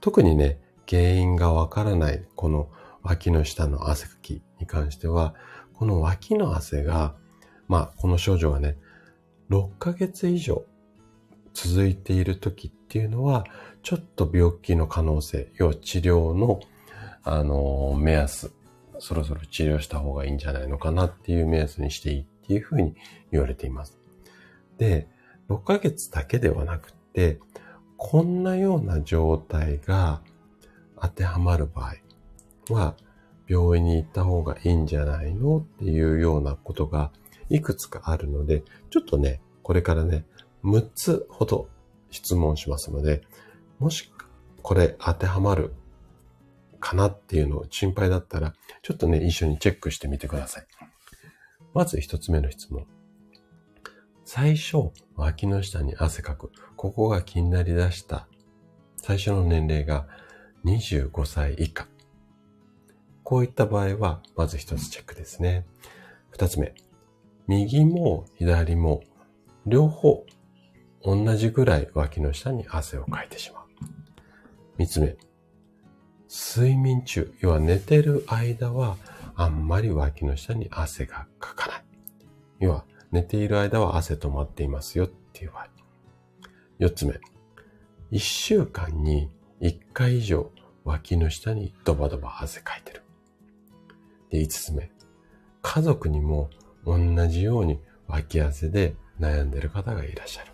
[0.00, 2.70] 特にね、原因がわからない、この
[3.02, 5.34] 脇の下の汗かきに関しては、
[5.74, 7.14] この脇の汗が
[7.68, 8.76] まあ、この症状がね、
[9.50, 10.64] 6ヶ月以上
[11.52, 13.44] 続いている時っていうのは、
[13.82, 16.60] ちょっと病気の可能性、要は治療の、
[17.22, 18.52] あの、目安、
[19.04, 22.94] そろそろ治療した方がいいんじゃないのかなっていう目安にしていいっていうふうに
[23.30, 23.98] 言われています。
[24.78, 25.08] で、
[25.50, 27.38] 6ヶ月だけではなくて、
[27.98, 30.22] こんなような状態が
[30.98, 32.96] 当てはまる場合は、
[33.46, 37.12] 病院に行った方がいいんじゃないのっていうようなことが
[37.50, 40.24] いくつかあるので、ちょっとね、これからね、
[40.64, 41.68] 6つほど
[42.10, 43.20] 質問しますので、
[43.78, 44.10] もし
[44.62, 45.74] これ当てはまる
[46.84, 50.66] かなっていうのを心配だったら、ちょっとね、一緒にチェックしてみてください。
[51.72, 52.86] まず一つ目の質問。
[54.26, 56.52] 最初、脇の下に汗かく。
[56.76, 58.28] ここが気になりだした。
[58.98, 60.06] 最初の年齢が
[60.66, 61.88] 25歳以下。
[63.22, 65.64] こういった場合は、まず一つチェックですね。
[66.28, 66.74] 二つ目。
[67.46, 69.02] 右も左も
[69.64, 70.26] 両方
[71.02, 73.64] 同じぐらい脇の下に汗をかいてしまう。
[74.76, 75.16] 三つ目。
[76.36, 78.96] 睡眠中、要は寝てる間は
[79.36, 81.84] あんまり脇の下に汗がかかない。
[82.58, 85.68] 要は寝ている間は汗止まっていますよっていう場合。
[86.80, 87.20] 四つ目。
[88.10, 90.50] 一週間に一回以上
[90.82, 93.02] 脇の下にドバドバ汗かいてる。
[94.30, 94.90] で、五つ目。
[95.62, 96.50] 家族にも
[96.84, 100.50] 同じように脇汗で悩んでる方がいらっしゃる。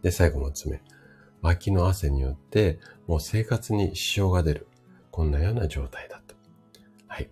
[0.00, 0.80] で、最後のつ目。
[1.42, 2.78] 脇の汗によって
[3.10, 4.68] もう生活に支障が出る。
[5.10, 6.36] こんなような状態だと。
[7.08, 7.28] はい。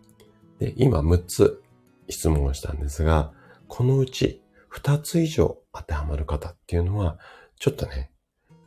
[0.58, 1.62] で、今6つ
[2.08, 3.30] 質問をしたんですが、
[3.68, 7.20] このうち2つ以上当てはまる方っていうのは、
[7.60, 8.10] ちょっとね、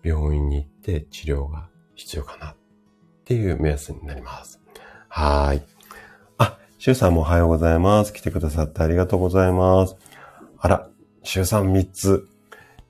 [0.04, 2.56] 病院に行って治療が必要かなっ
[3.26, 4.62] ていう目安になります。
[5.10, 5.62] はーい。
[6.78, 8.14] シュウさんもおはようございます。
[8.14, 9.98] 来てくださってありがとうございます。
[10.58, 10.90] あら、
[11.24, 12.30] シュウさん3つ。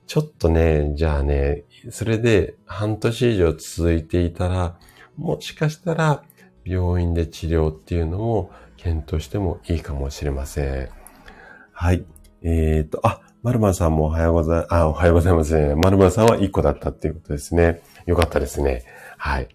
[0.06, 4.78] ちょっとね、じゃあね、それで半年以上続いていたら、
[5.16, 6.22] もしかしたら
[6.64, 10.88] 病院で治療っていうのも検討してもいいかもしれません。
[11.72, 12.04] はい。
[12.42, 15.74] えっ、ー、と、あ、まるまるさんもおはようござい、あ、おはようございますね。
[15.74, 17.82] まるまるさんは1個だったっていうことですね。
[18.06, 18.84] よかったですね。
[19.18, 19.48] はい。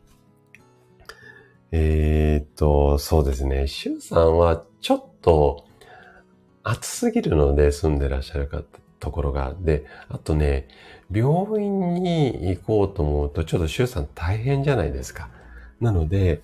[1.71, 3.67] えっ、ー、と、そうですね。
[3.67, 5.65] シュウさんはちょっと
[6.63, 8.63] 暑すぎるので住んでらっしゃるか
[8.99, 9.55] ところが。
[9.59, 10.67] で、あとね、
[11.11, 15.29] 病院に行こうと思うとちょっとシュウさん大変じゃないですか。
[15.79, 16.41] なので、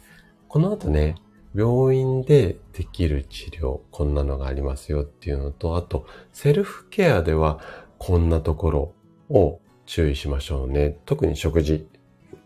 [0.48, 1.16] この後ね、
[1.56, 7.60] 病院でできる治療、こんなのがありますよっていうのと、あと、セルフケアでは
[7.98, 8.94] こんなところ
[9.30, 10.98] を注意しましょうね。
[11.06, 11.88] 特に食事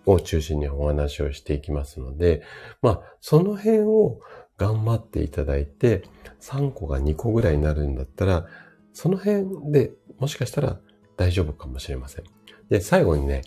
[0.05, 2.41] を中心にお話をしていきますので、
[2.81, 4.19] まあ、その辺を
[4.57, 6.03] 頑張っていただいて、
[6.41, 8.45] 3個が2個ぐらいになるんだったら、
[8.93, 10.79] その辺でもしかしたら
[11.17, 12.25] 大丈夫かもしれません。
[12.69, 13.41] で、最後にね、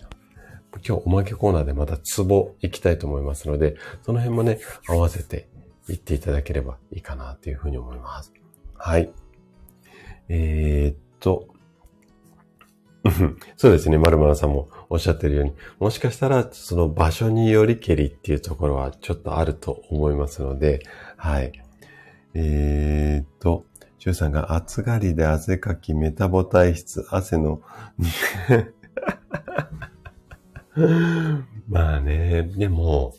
[0.85, 5.49] 今日おまけコーナーでまたツボ行きたいと思いますので、その辺もね、合わせて
[5.87, 8.31] 言っていただければいいかなというふうに思います。
[8.75, 9.11] はい。
[10.29, 11.47] えー、っと、
[13.57, 13.97] そうですね。
[13.97, 20.81] まるまるさんもおっしゃってるように、もしかしたらその場所によりけりっていうところはちょっとあると思いますので、
[21.17, 21.51] はい。
[22.33, 23.65] えー、っと、
[24.01, 27.61] しゅうさんが暑がりで汗かき、メタボ体質、汗の。
[31.69, 33.13] まあね、でも、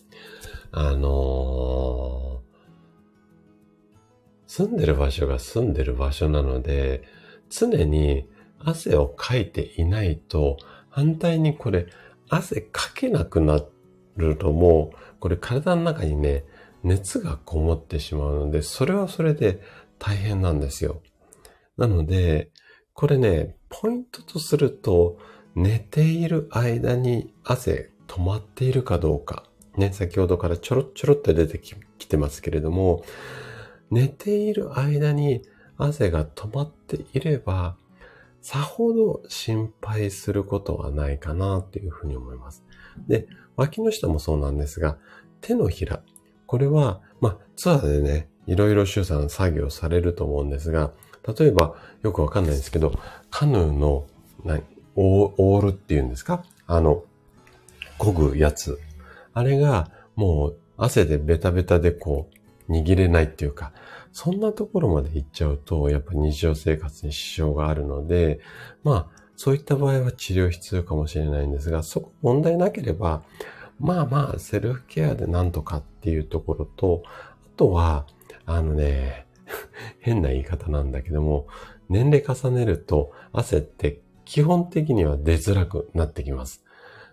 [0.73, 7.05] あのー、住んでる場所が住んでる場所なので、
[7.49, 10.57] 常に汗をかいていないと、
[10.90, 11.87] 反対にこれ、
[12.29, 13.62] 汗かけなくな
[14.16, 16.45] るともう、これ体の中にね、
[16.83, 19.62] 熱がこもってしまうので、それはそれで
[20.03, 21.01] 大変なんですよ。
[21.77, 22.51] なので、
[22.93, 25.17] これね、ポイントとすると、
[25.55, 29.45] 寝ている間に汗止まっているかどうか。
[29.77, 33.05] ね、先ほどからちょろちょろっと出てきてますけれども、
[33.93, 35.43] 寝ている間に
[35.77, 37.77] 汗が止まっていれば、
[38.41, 42.65] さほど心配することはないかなっていうふうに思います。
[43.07, 44.99] で、脇の下もそうなんですが、
[45.41, 46.03] 手のひら。
[46.47, 50.93] これは、まあ、ツアーでね、いろいろ周さん作業されると思うんですが、
[51.38, 52.93] 例えば、よくわかんないんですけど、
[53.31, 54.07] カヌーの、
[54.45, 54.62] 何
[54.95, 56.45] オールっていうんですか？
[56.67, 57.05] あの、
[57.99, 58.79] 漕ぐやつ。
[59.33, 62.29] あれがもう汗でベタベタでこ
[62.69, 63.73] う握れないっていうか、
[64.12, 68.41] そんなところまで行っちゃうと、やっぱ日常生活に支障があるので、
[68.85, 73.23] まあ、そういった場合は治療必要かもしれないんですが、そこ問題なければ、
[73.81, 78.07] まあまあ、セルフケアでなんとかっていうところと、あとは、
[78.46, 79.26] あのね、
[80.00, 81.46] 変な言い方なんだけども、
[81.88, 86.64] 年齢重ねると汗って基本的には出づらくなってきます。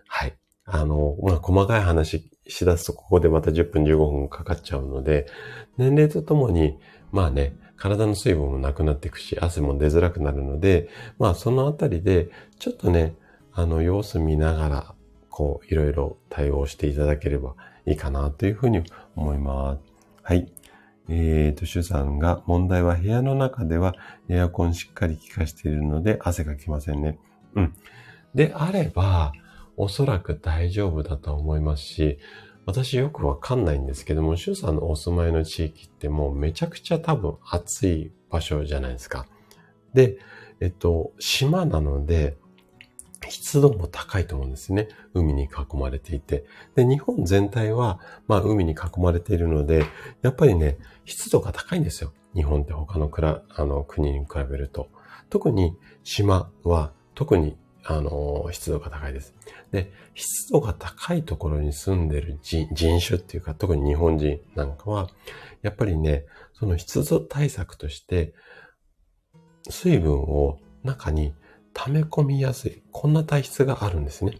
[0.06, 0.36] はい。
[0.64, 5.26] あの、まあ、細かい話しだすとここでまた10分15分かかっちゃうので、
[5.76, 6.78] 年齢とともに、
[7.12, 10.88] まあね、体の水分もなくなっていくし、汗も出づらくなるので、
[11.18, 13.14] まあそのあたりで、ちょっとね、
[13.52, 14.94] あの、様子見ながら、
[15.28, 17.54] こう、いろいろ対応していただければ
[17.86, 18.82] いいかなというふうに
[19.16, 19.80] 思います。
[20.22, 20.52] はい。
[21.12, 23.96] えーと、シュさんが、問題は部屋の中では
[24.28, 27.18] エアコンしっかり効かしているので汗かきませんね。
[27.56, 27.74] うん。
[28.32, 29.32] であれば、
[29.76, 32.18] おそらく大丈夫だと思いますし、
[32.64, 39.26] 私よくわかんないんですけども、シュさんのお住まいの地域ってもうめちゃくちゃ多分暑い場所じゃないですか。
[39.92, 40.18] で、
[40.60, 42.36] えっと、島なので、
[43.28, 44.88] 湿度も高いと思うんですね。
[45.14, 46.44] 海に囲まれていて。
[46.74, 49.84] で、日本全体は、まあ海に囲まれているので、
[50.22, 52.12] やっぱりね、湿度が高いんですよ。
[52.34, 54.88] 日本って他の国あの国に比べると。
[55.28, 59.34] 特に島は、特にあの、湿度が高いです。
[59.72, 65.08] で、湿度が高いところに住んでる人種っていうか、特に日本人なんかは、
[65.62, 68.34] やっぱりね、その湿度対策として、
[69.68, 71.34] 水分を中に
[71.84, 74.34] 溜め込みやすい、こんな体質があるんですね。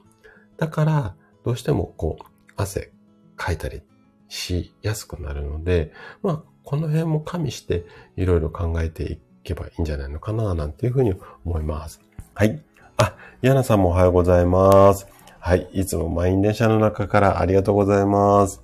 [0.58, 2.24] だから、どうしてもこう、
[2.56, 2.92] 汗
[3.36, 3.80] かいたり
[4.28, 5.90] しやすくなるので、
[6.22, 7.86] まあ、この辺も加味して
[8.16, 11.14] いろいろ考えていけばいいんじゃないのかな、なんていうふうに
[11.46, 12.02] 思います。
[12.34, 12.62] はい。
[12.98, 15.06] あ、ヤナさんもおはようございます。
[15.38, 15.66] はい。
[15.72, 18.62] いつも満員電車の中からありがとうございます。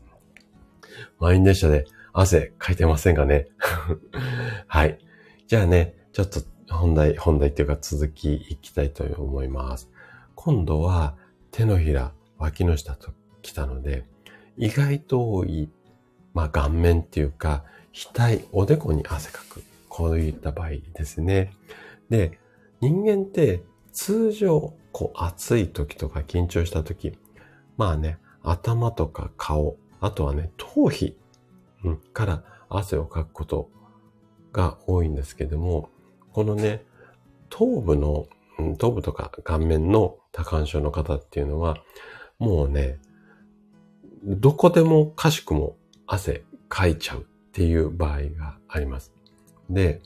[1.18, 3.48] 満員電車で汗かいてませんかね？
[4.68, 4.98] はい。
[5.46, 6.40] じゃあね、ちょっと
[6.70, 9.88] 本題、本題っていうか続きいきたいと思います。
[10.34, 11.14] 今度は
[11.50, 13.12] 手のひら、脇の下と
[13.42, 14.04] 来たので、
[14.56, 15.70] 意外と多い、
[16.34, 17.64] まあ顔面っていうか、
[18.14, 19.62] 額、おでこに汗かく。
[19.88, 21.54] こういった場合ですね。
[22.10, 22.38] で、
[22.82, 23.62] 人間って
[23.92, 27.18] 通常、こう暑い時とか緊張した時、
[27.78, 31.16] まあね、頭とか顔、あとはね、頭皮、
[32.12, 33.70] から汗をかくこと
[34.52, 35.88] が多いんですけども、
[36.36, 36.84] このね、
[37.48, 38.26] 頭部の、
[38.76, 41.78] 頭部とか顔面の多感症の方っていうのは、
[42.38, 42.98] もうね、
[44.22, 49.14] どこでもかしくも汗かいちゃうっていう場合があります。
[49.70, 50.02] で、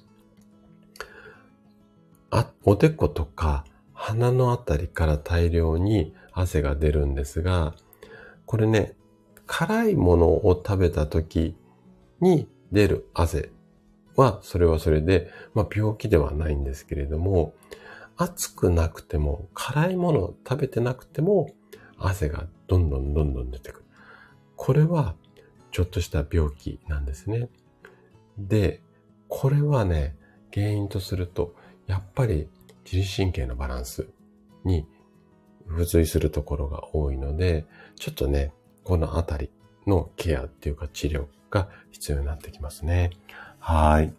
[2.30, 7.74] あ、おでことか鼻のあたりから大量に汗が出るんですが、
[8.46, 8.94] これね、
[9.48, 11.56] 辛いものを食べた時
[12.20, 13.50] に出る汗
[14.20, 17.54] は、それはそれで、まあ病気ではないんですけれども、
[18.16, 21.50] 暑くなくても、辛いものを食べてなくても、
[21.96, 23.84] 汗がどんどんどんどん出てくる。
[24.56, 25.14] これは、
[25.72, 27.48] ちょっとした病気なんですね。
[28.38, 28.82] で、
[29.28, 30.16] これはね、
[30.52, 31.54] 原因とすると、
[31.86, 32.48] やっぱり
[32.84, 34.08] 自律神経のバランス
[34.64, 34.86] に
[35.68, 37.64] 付随するところが多いので、
[37.96, 38.52] ちょっとね、
[38.84, 39.50] このあたり
[39.86, 43.10] のケアっていうか治療が必要になってきますね。
[43.60, 44.12] はい。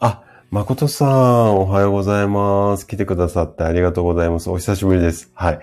[0.00, 2.86] あ、誠さん、おはようございます。
[2.86, 4.50] 来てくださってありがとうございます。
[4.50, 5.30] お久しぶりです。
[5.34, 5.60] はい。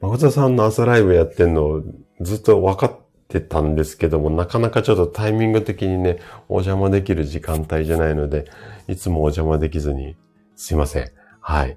[0.00, 1.82] 誠さんの朝ライブやってんの
[2.20, 8.44] ずっと分かってたんですけども、なかなかちょっとタイミング的にね、お邪魔できる時間帯じゃないので、
[8.86, 10.16] いつもお邪魔できずに、
[10.54, 11.10] すいません。
[11.40, 11.76] はい。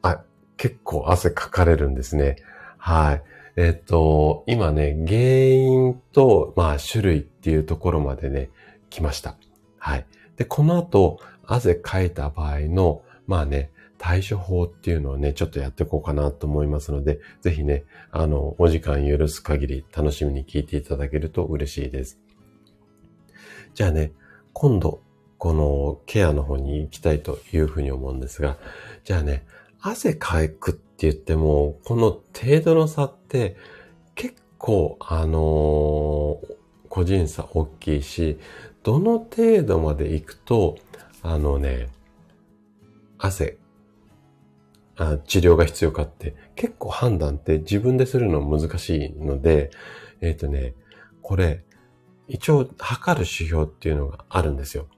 [0.00, 0.22] あ、
[0.56, 2.36] 結構汗かかれるんですね。
[2.78, 3.22] はい。
[3.60, 8.50] えっと、今ね、原因と、まあ、種類っていうところまでね、
[8.88, 9.36] 来ました。
[9.78, 10.06] はい。
[10.36, 17.82] で、この後、汗かいた場合の、まあね、対処法っていうのをね、ちょっとやっていこうかなと思いますので、ぜひね、
[18.12, 22.20] あの、お時間許す限り楽しみに聞いていただけると嬉しいです。
[23.74, 24.12] じゃあね、
[24.52, 25.00] 今度、
[25.36, 28.56] このケアの方に行きたいというふうに思うんですが、
[29.02, 29.44] じゃあね、
[29.80, 33.56] 汗かくって言っても、この程度の差って
[34.14, 36.56] 結構、あのー、
[36.88, 38.38] 個人差大きいし、
[38.82, 40.78] どの程度まで行くと、
[41.22, 41.88] あのね、
[43.18, 43.58] 汗
[44.96, 49.70] あ治療が必要かって結構判断って自分でするの難しいので、
[50.20, 50.74] えっ、ー、とね、
[51.22, 51.64] これ
[52.26, 54.88] 一応測る指標っていうのがあるんですよ。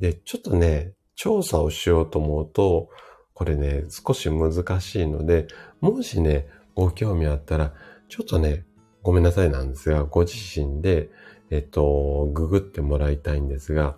[0.00, 2.88] で、ちょっとね、調査をしようと思うと、
[3.34, 5.46] これね、少し難しいので、
[5.80, 7.72] もしね、ご興味あったら、
[8.08, 8.64] ちょっとね、
[9.02, 11.10] ごめんなさいなんですが、ご自身で、
[11.50, 13.96] えっと、ググってもらいたいんですが、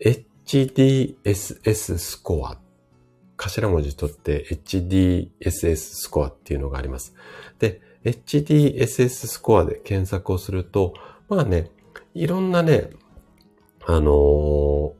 [0.00, 2.58] HDSS スコア
[3.36, 7.14] 頭文字取って HDSS スコアっていうのがあります。
[7.58, 10.94] で、HDSS スコアで検索をすると、
[11.28, 11.70] まあね、
[12.14, 12.90] いろんなね、
[13.86, 14.92] あのー、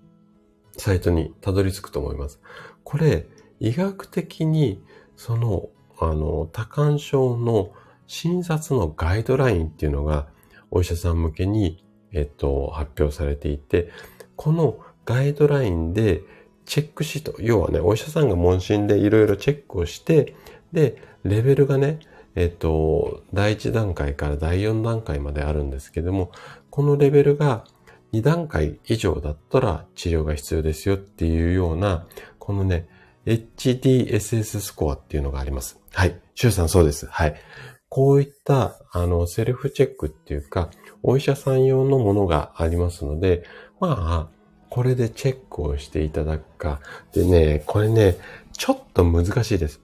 [0.77, 2.41] サイトにたどり着くと思います。
[2.83, 3.27] これ、
[3.61, 4.83] 医学的に、
[5.17, 5.69] その、
[6.01, 7.73] あの、多感症の
[8.07, 10.27] 診察のガイドラインっていうのが、
[10.71, 13.91] お医者さん向けに、えっと、発表されていて、
[14.37, 16.23] このガイドラインで
[16.65, 20.35] チェックシート、要はね、お医者さんが問診でいろいろチェックをして、
[20.73, 22.01] で、レベルがね、
[22.35, 26.33] えっと、第1段階から第4段階まであるんですけども、
[26.71, 27.65] このレベルが
[28.13, 32.07] 2段階以上だったら治療が必要ですよっていうような、
[32.39, 32.89] このね、
[33.27, 35.81] HDSS スコアっていうのがあります。
[35.93, 36.21] はい。
[36.35, 37.07] シュウさんそうです。
[37.07, 37.35] はい。
[37.89, 40.71] こういった、あの、セルフチェックっていうか、
[41.03, 43.45] お医者さん用のものがありますので、
[43.81, 44.35] まあ、
[44.69, 46.81] これでチェックをしていただくか。
[47.13, 48.17] でね、これね、
[48.53, 49.81] ちょっと難しいです。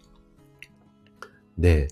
[1.56, 1.88] で、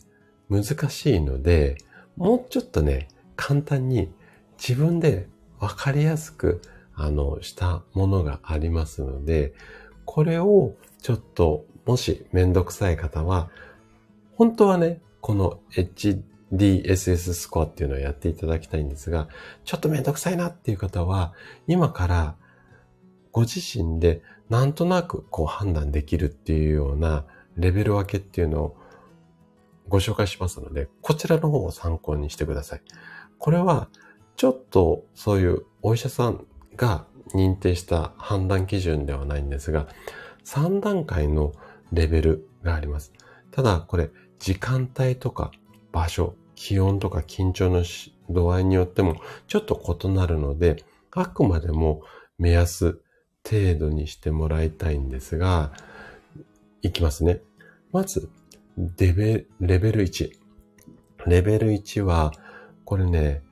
[0.51, 1.77] 難しいので、
[2.17, 4.11] もうちょっとね、簡単に
[4.59, 5.29] 自分で
[5.61, 6.61] わかりやすく、
[6.95, 9.55] あの、したものがありますので、
[10.05, 13.51] これをちょっと、もしめんどくさい方は、
[14.35, 19.29] 本当はね、この HDSS スコアっていうのをやっていただきたいんですが、
[19.65, 21.35] ちょっとめんどくさいなっていう方は、
[21.67, 22.37] 今から
[23.33, 27.25] ご自身でなんとなくこう判断できるっていうような
[27.57, 28.77] レベル分けっていうのを
[29.89, 32.83] ご紹介しますので、こちらの方を参考にしてください。
[33.39, 33.89] これは
[34.37, 36.47] ちょっとそういうお医者さん
[36.77, 39.89] が認定した判断基準ではないんですが、
[40.45, 41.53] 3段階の
[41.93, 43.13] レベルがあります。
[43.51, 45.51] ただこれ時間帯とか
[45.93, 47.85] 場所、気温とか緊張の
[48.31, 49.17] 度合いによっても
[49.47, 52.03] ちょっと異なるので、あくまでも
[52.39, 53.01] 目安
[53.49, 55.73] 程度にしてもらいたいんですが、
[56.83, 57.41] いきますね。
[57.93, 58.31] まず、
[58.99, 60.31] レベレベル1。
[61.27, 62.33] レベル1は、
[62.85, 63.43] これね、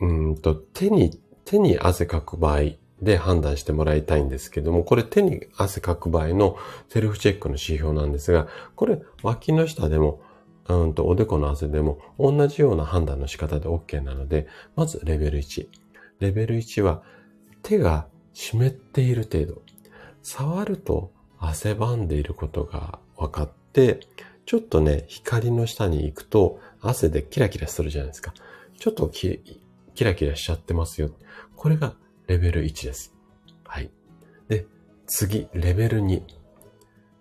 [0.00, 2.60] うんと、手に、手に汗かく場合
[3.02, 6.56] で判断してもらいたいんですけども、これ手に汗かく場合の
[6.88, 10.20] セルフチェックの指標なんですが、これ脇の下でも、
[10.68, 14.46] うんと、おでこの汗でも同じような判断の仕方で OK なので、
[14.76, 15.68] まずレベル1。
[16.20, 17.02] レベル1は
[17.62, 19.62] 手が湿っている程度。
[20.22, 24.00] 触ると汗ばんでいることが分かって、
[24.44, 28.34] ちょっとね、光の下に行くと汗でキラキラするじゃないですか。
[28.78, 29.40] ちょっとキ
[30.04, 31.10] ラキラしちゃってますよ。
[31.56, 31.94] これが
[32.30, 33.12] レベル1です。
[33.64, 33.90] はい。
[34.46, 34.64] で、
[35.08, 36.22] 次、レベル2。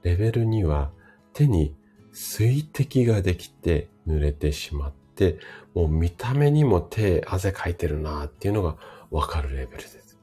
[0.03, 0.91] レベル2は
[1.33, 1.75] 手に
[2.13, 5.39] 水滴ができて濡れてしまって、
[5.73, 8.77] もう見た目にも手汗かいてるなっていうのが
[9.09, 10.19] わかるレベルです。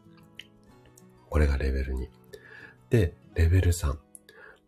[1.31, 2.09] これがレベル2。
[2.91, 3.97] で、レベル3。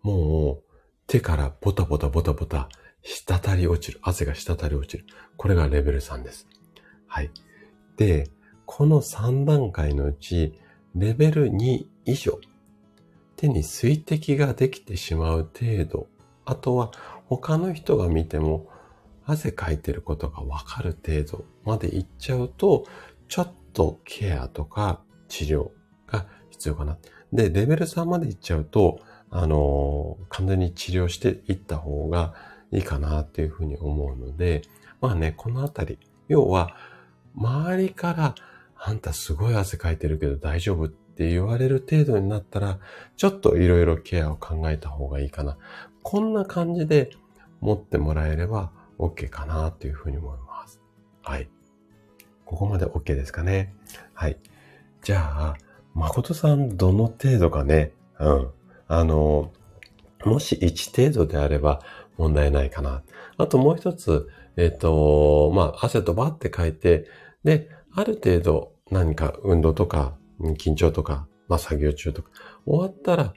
[0.03, 0.63] もう
[1.07, 2.69] 手からボタボタボタボタ
[3.03, 4.01] 滴り落ちる。
[4.03, 5.05] 汗が滴り落ちる。
[5.37, 6.49] これがレベル3です。
[7.07, 7.31] はい。
[7.97, 8.29] で、
[8.71, 10.53] この3段階のうち、
[10.95, 12.39] レベル2以上、
[13.35, 16.07] 手に水滴ができてしまう程度、
[16.45, 16.93] あとは
[17.25, 18.69] 他の人が見ても
[19.25, 22.85] 汗かいてることがわかる程度までいっちゃうと、
[23.27, 25.71] ちょっとケアとか治療
[26.07, 26.99] が必要かな。
[27.33, 29.01] で、レベル3までいっちゃうと、
[29.31, 32.35] あのー、完全に治療していった方が
[32.71, 34.61] いいかなっていうふうに思うので、
[35.01, 35.99] まあね、このあたり、
[36.29, 36.77] 要は、
[37.35, 38.35] 周りから、
[38.81, 42.79] あんたすごい汗かいてるけど大丈夫って言われる程度になったら、
[43.17, 45.59] ちょっといろいろケアを考えた方がいいかな。
[46.03, 47.11] こんな感じで
[47.61, 50.81] 持ってもらえれば OK かなというふうに思います。
[51.23, 51.49] はい。
[52.45, 53.75] ここまで OK ですかね。
[54.15, 54.39] はい。
[55.03, 55.57] じゃあ、
[55.95, 58.51] 誠さんどの程度かね、うん。
[58.87, 59.53] あの、
[60.25, 61.81] もし1程度であれば
[62.17, 63.03] 問題ないかな。
[63.37, 67.07] あともう一つ、えっ、ー、と、まあ、汗とばって書いて、
[67.45, 67.69] で、
[67.99, 72.31] ある程度何か運動とか緊張とか、まあ、作業中とか
[72.65, 73.35] 終わったら、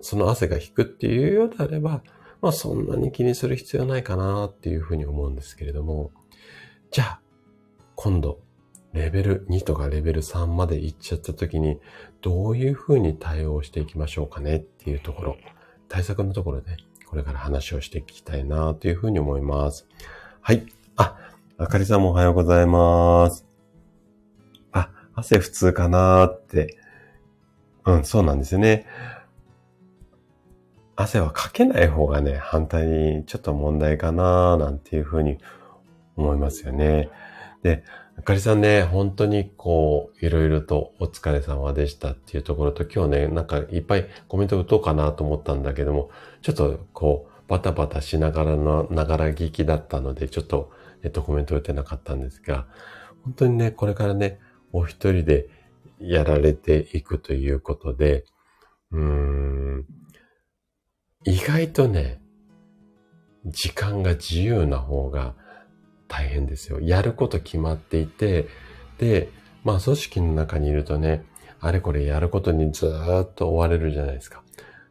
[0.00, 2.02] その汗が引くっていうようであれば、
[2.40, 6.10] まあ、そんなに気にする必要ないかなっていうふうに思うんですけれども、
[6.90, 7.20] じゃあ、
[7.96, 8.40] 今度、
[8.94, 11.78] レベル2とかレベル3まで行っちゃった時に、
[12.22, 15.36] どういうふうに対応していきましょうかねっていうところ、
[15.90, 19.86] 対策のところで、これから話をしていきたいなというふうに思います。
[20.40, 20.66] はい。
[21.56, 23.46] あ、かりさんもおはようございます。
[24.72, 26.76] あ、汗普通かなーって。
[27.86, 28.86] うん、そうなんですよね。
[30.96, 35.38] 汗はかけない方がね、反対にちょっと問題かなーなんていうふうに
[36.16, 37.08] 思いますよね。
[37.62, 37.84] で、
[38.18, 46.10] あかりさんね、本当にこう、いろいろとお疲れ様でしたっていうところと、今日ね、なんかいっぱいコメント打とうかなと思ったんだけども、
[46.42, 50.72] ちょっとこう、バタバタしながらの、ながら聞きだったので、ちょっと、
[51.08, 52.66] っと、コメント打てなかったんですが、
[53.24, 54.38] 本当にね、これからね、
[54.72, 55.48] お一人で
[55.98, 58.24] やられていくということで、
[58.90, 59.86] うーん、
[61.24, 62.20] 意外とね、
[63.46, 65.34] 時間が自由な方が
[66.08, 66.80] 大変ですよ。
[66.80, 68.46] やること決まっていて、
[68.98, 69.30] で、
[69.64, 71.24] まあ組織の中にいるとね、
[71.60, 74.42] あれこれやることにずーっと追われるじゃないですか。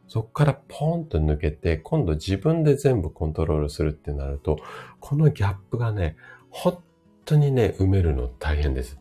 [0.08, 4.58] そこからポンと抜けて、今度自分で全部コントロールするってなると、
[5.04, 6.16] このギャップがね、
[6.48, 6.82] 本
[7.26, 8.98] 当にね、埋めるの大変です。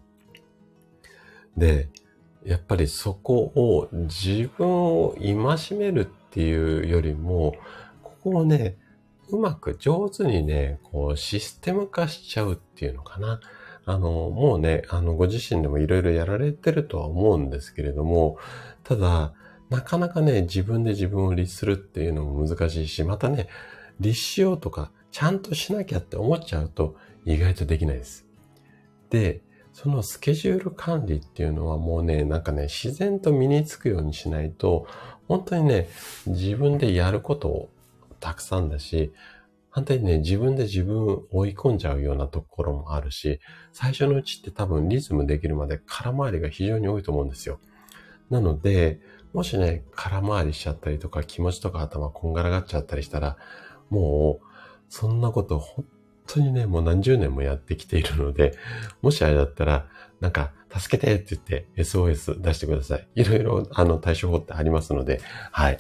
[1.56, 1.88] で、
[2.44, 7.56] やっぱりそこを自分を戒めるっていうよりも、
[8.04, 8.76] ここをね、
[9.30, 13.40] うまく上手にね、こうシステム化しちゃうっていうのかな。
[13.86, 18.38] あの、もうね、あの、ご自身でもいろいろやられてるとは思うんですけれども、
[18.84, 19.34] ただ、
[19.70, 23.48] なかなかね、自分で自分を律するっていうのも難しいし、またね、
[24.02, 28.26] 律しようとか、ちゃんとしなきゃって思っちゃうと意外とできないです。
[29.12, 34.88] で、そのスケジュール管理っていうのはもうね、なんかね、自然と身につくようにしないと、
[35.28, 35.88] 本当にね、
[36.26, 37.70] 自分でやることを
[38.20, 39.14] たくさんだし、
[39.70, 43.40] 反対にね、自分で自分を追い込んじゃうようなところもあるし、
[43.72, 47.60] 最初のうちって多分リズムできるまで空回りが非常に多いと思うんですよ。
[48.32, 49.00] なので、
[49.32, 53.38] もしね、空回りしちゃったりとか気持ちとか頭こんがらがっちゃったりしたら、
[53.90, 54.53] もう、
[54.94, 55.86] そんなこと本
[56.28, 58.56] 当にね、もう何十年もやってきているので、
[59.02, 59.88] もしあれだったら、
[60.20, 63.08] なんか、助けてって言って SOS 出してください。
[63.16, 65.20] いろいろ、あの、対処法ってありますので、
[65.52, 65.80] はい。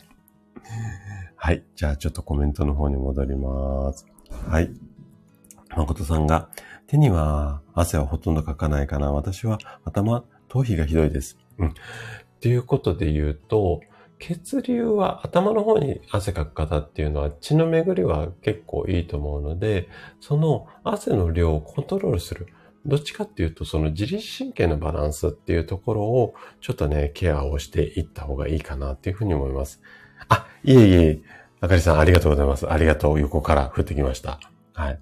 [1.35, 1.63] はい。
[1.75, 4.07] じゃあちょっとコメントの方に戻ります。
[4.47, 4.71] はい。
[5.77, 6.49] 誠さんが、
[6.87, 9.11] 手には汗はほとんどかかないかな。
[9.11, 11.37] 私は頭、頭皮がひどいです。
[11.59, 11.73] うん。
[12.41, 13.81] ということで言うと、
[14.25, 19.89] 血流は頭の方に汗かく方っていうのは血の巡りは結構いいと思うので、
[20.21, 22.47] その汗の量をコントロールする。
[22.85, 29.81] どっちかっていうと、その自律神経のバランスっていうところを、ちょっとね、ケアをしていった方がいいかなっていうふうに思います。
[30.29, 31.21] あ、いえいえ、
[31.59, 32.71] あかりさんありがとうございます。
[32.71, 33.19] ありがとう。
[33.19, 34.39] 横から降ってきました。
[34.73, 34.99] はい。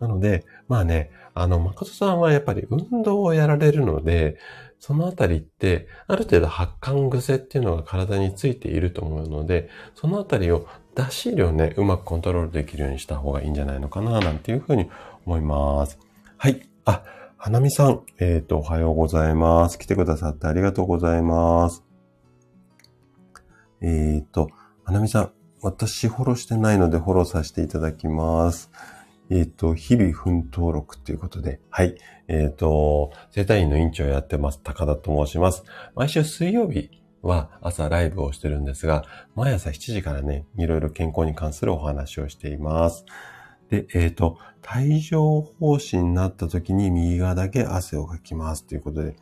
[0.00, 4.36] なので、まあね、あの、誠さんはやっぱり運動をやられるので、
[4.80, 10.66] そのあたりって、ある程度発汗癖っていうのが体についていると思うので、そのあたりを
[10.96, 14.90] 出し量ね、うまくコントロールできるようにした方がいいんじゃないのかな、なんていうふうに
[15.26, 15.98] 思います。
[16.38, 16.66] はい。
[16.86, 17.04] あ、
[17.36, 19.78] 花見さん、えっ、ー、と、おはようございます。
[19.78, 21.84] 来てくださってありがとうございます。
[23.82, 24.50] えっ、ー、と、
[24.84, 28.70] 花見さん、私フォローしてないのでフォローさせていただきます。
[29.30, 31.94] えっ、ー、と、日々奮闘録ということで、はい。
[32.26, 35.62] えっ、ー、と、生体院の院長をやってます、高田と申します。
[35.94, 36.90] 毎週水曜日
[37.22, 39.04] は朝ライブをしてるんですが、
[39.36, 43.04] 毎朝7時からね、いろいろ健康に関するお話をしています。
[43.70, 44.36] で、えっ、ー、と、
[44.76, 49.14] 帯状疱疹になった時に右側だけ汗をかきますということで、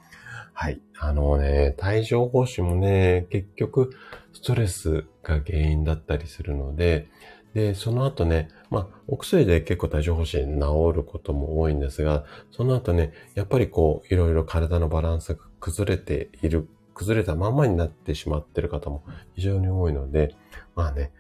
[0.55, 0.81] はい。
[0.99, 3.91] あのね、帯状疱疹もね、結局、
[4.33, 7.09] ストレスが原因だったりするので、
[7.55, 19.05] で、その後ね、まあ、お薬で結構帯状疱疹治ることも多いんですが、その後ね、やっぱりこう、いろいろ体のバランスが崩れている、崩れたまんまになってしまっている方も
[19.35, 20.35] 非常に多いので、
[20.75, 21.13] まあね、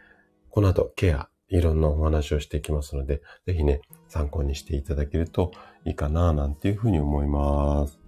[0.51, 5.53] この後ケア、いろんなお話をしていきますので、ぜひね、参考にしていただけると
[5.84, 7.99] いいかな、なんていうふうに思います。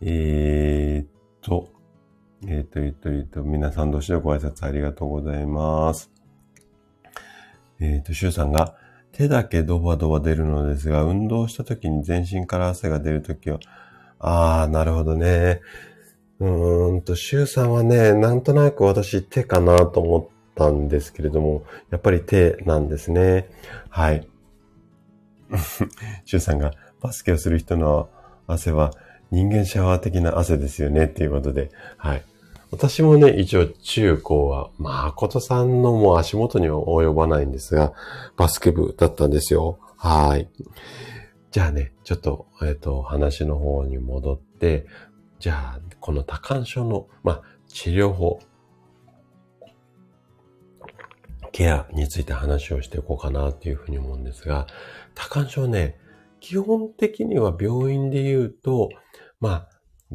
[0.00, 1.08] えー、っ
[1.40, 1.70] と、
[2.46, 6.13] えー、っと、えー、っと、えー、っと、皆さんどうしようご挨拶ありがとうございます。
[7.84, 8.74] えっ、ー、と、シュウさんが、
[9.12, 13.60] 手だけドバドバ出るのですが、運動した時に全身から汗が出るときは、
[14.18, 15.60] ああ、なるほどね。
[16.40, 23.48] うーんと、シュウさんはね、なんとなく私手かなと思ったんですけれども、やっぱり手なんですね。
[23.88, 24.26] はい。
[26.24, 28.08] シュウさんが、バスケをする人の
[28.46, 28.92] 汗は
[29.30, 32.24] 人間シャワー的な汗ですよねっていうことで、はい。
[32.70, 37.92] 私もね、一応中高は、まあ、ことさんのもう足元には及ばないんですが、
[38.36, 39.78] バスケ部だったんですよ。
[39.96, 40.48] はい。
[41.50, 44.86] じゃあね、ちょっと、えっ、ー、と、話の方に戻って、
[45.38, 48.40] じゃあ、この多感症の、まあ、治療法、
[51.52, 54.66] ケアについて話をしていこうかなっていうふうに思うんですが、
[55.14, 55.96] 多感症ね、
[56.40, 58.90] 基本的には病院で言うと、
[59.40, 59.68] まあ、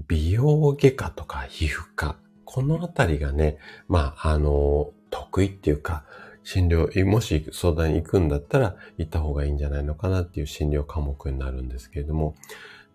[0.07, 2.17] 美容外科とか皮膚科、
[2.51, 6.03] このあたりがね、まあ、あの、得意っていうか、
[6.43, 12.33] 診療、もし相談に行くんだったら行った方がいいんじゃないのかなっていう診療科目になるんですけれども、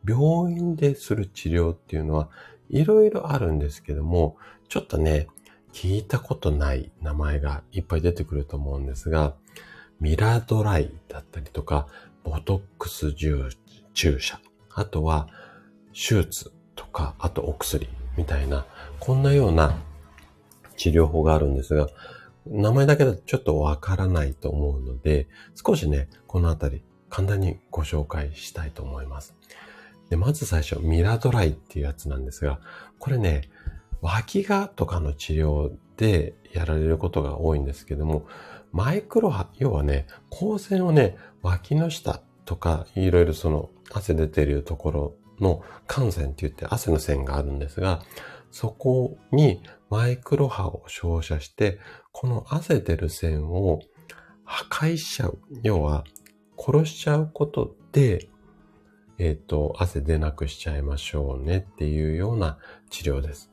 [0.04, 2.30] 病院でする治療っていうのは
[2.68, 4.36] いろいろあるんですけども、
[4.68, 5.28] ちょっとね、
[5.72, 9.36] 聞いたことない名前がいっぱい出てくると思うんですが、
[10.00, 11.86] ミラドライだったりとか、
[12.24, 13.14] ボトックス
[13.92, 14.40] 注射、
[14.74, 15.28] あとは
[15.92, 17.88] 手術とか、あとお薬。
[18.16, 18.66] みたいな、
[19.00, 19.78] こんなような
[20.76, 21.88] 治療法があるんですが、
[22.46, 29.34] 名前だけだとちょっとわからないと思うので、少しね、このあたり簡単にご紹介したいと思います。
[30.10, 32.60] で、まず最初、ミラドライっていうやつなんですが、
[32.98, 33.48] これね、
[34.02, 38.26] 脇がとかの治療でやられることが多いんですけども、
[38.72, 48.02] マイクロ波、要はね、光線をね、脇の下とか、いろいろその汗出てるところの汗腺って言って汗の線があるんですが、
[48.50, 49.60] そこに
[49.90, 51.78] マイクロ波を照射して、
[52.12, 53.80] この汗出る線を
[54.44, 55.38] 破壊しちゃう。
[55.62, 56.04] 要は、
[56.56, 58.28] 殺しちゃうことで、
[59.18, 62.58] えっ、ー、と、汗出なくしちゃいましょうねっていうような
[62.90, 63.50] 治療です。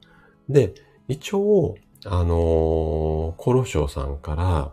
[0.49, 0.73] で、
[1.07, 1.75] 一応、
[2.05, 4.71] あのー、ロショウさんから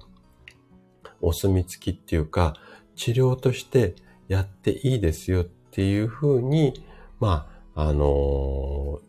[1.21, 2.55] お墨付きっていうか、
[2.97, 3.95] 治療として
[4.29, 6.85] やっていいですよっていうふうに
[7.21, 9.01] まあ、あの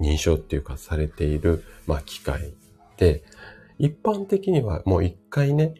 [0.00, 2.54] ー、認証っていうかされている、まあ、機械
[2.96, 3.22] で、
[3.78, 5.74] 一般的にはもう一回ね、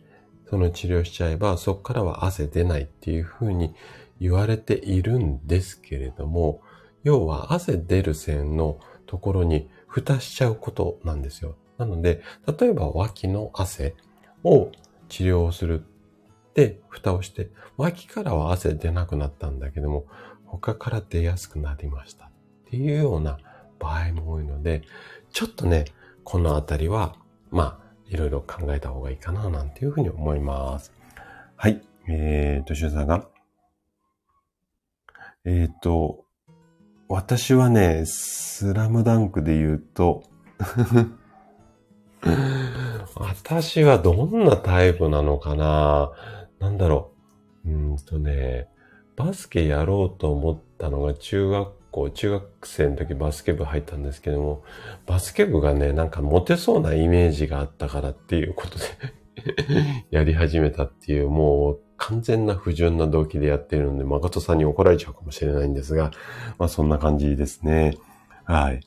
[0.49, 3.75] その治療しちゃえば、そこからは汗出ないっていうふうに
[4.21, 6.61] 言われているんですけれども、
[7.03, 11.57] 要は汗出る線のところに蓋しちゃうことなんですよ。
[11.79, 12.23] なので、
[12.59, 13.95] 例えば脇の汗
[14.45, 14.71] を
[15.09, 15.85] 治療する
[16.55, 20.07] で、蓋をして、脇からは汗出なくなったんだけども、
[20.51, 22.31] 他から出やすくなりましたっ
[22.71, 23.39] ていうような
[23.79, 24.83] 場合も多いので、
[25.33, 25.85] ちょっとね、
[26.25, 27.17] このあたりは、
[27.51, 30.93] まあ、いろいろ考えた方がいいかな、なんていうふうに思います。
[31.57, 31.81] はい。
[32.09, 33.29] えーと、シュさんが、
[35.45, 36.25] えっ、ー、と、
[37.09, 40.23] 私はね、スラムダンクで言うと
[43.17, 46.13] 私はどんなタイプなのかな
[46.61, 47.13] なんだろ
[47.65, 47.71] う。
[47.71, 48.69] うんとね、
[49.21, 54.65] バスケやろうと思ったのが中学校、中学生の時バスケ部入ったんですけども、
[55.05, 58.85] バスケ部がね、なんかモテそうなイメージがあったからっていうことで
[60.11, 66.13] やり始めたっていう、もう完全な不純な動機でやってるので、誠さんに怒られちゃうかもしれないんですが、
[66.59, 67.99] まあそんな感じですね。
[68.45, 68.81] はい。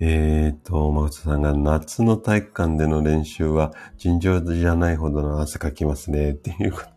[0.00, 6.93] えっ、ー、と、誠さんが夏の体育館での練習は尋常じゃないほどの汗かきますね、っていうこと。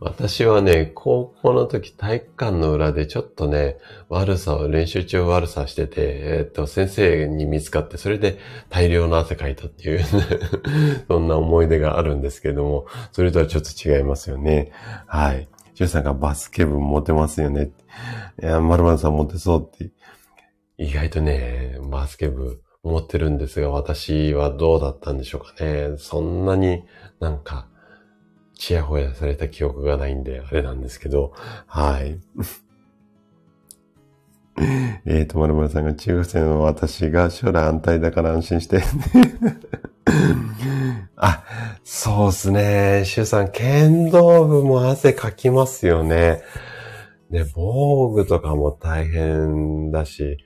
[0.00, 3.76] 私はね、高校の時体育館の裏でちょっとね、
[4.08, 8.38] 悪さを、練習中悪さしてて、えっと、先生に見つかって、それで
[8.70, 10.00] 大量の汗かいたっていう、
[11.08, 14.72] そんな思い出があるんですけども、それとはちょっと違いますよね。
[15.06, 15.48] はい。
[15.74, 17.70] ジュさんがバスケ部モテますよね。
[18.42, 19.92] いや、まるまるさんモテそうって。
[20.78, 25.96] 意外とね、バスケ部持ってるんですが、私はどうだったんでしょうかね。
[25.98, 26.84] そんなに
[27.20, 27.69] なんか、
[28.60, 31.32] ちやほやされた記憶がないんで、あれなんですけど、
[31.66, 32.20] はい。
[35.06, 38.82] えーと、まるまるさんが中学生の私が将来安泰だから安心して。
[41.16, 41.42] あ、
[41.84, 43.04] そうっすね。
[43.06, 46.42] シュさん、剣道部も汗かきますよね。
[47.30, 50.36] ね、防具とかも大変だし、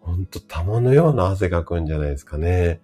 [0.00, 2.80] ほんと玉のような汗かくんじゃないですかね。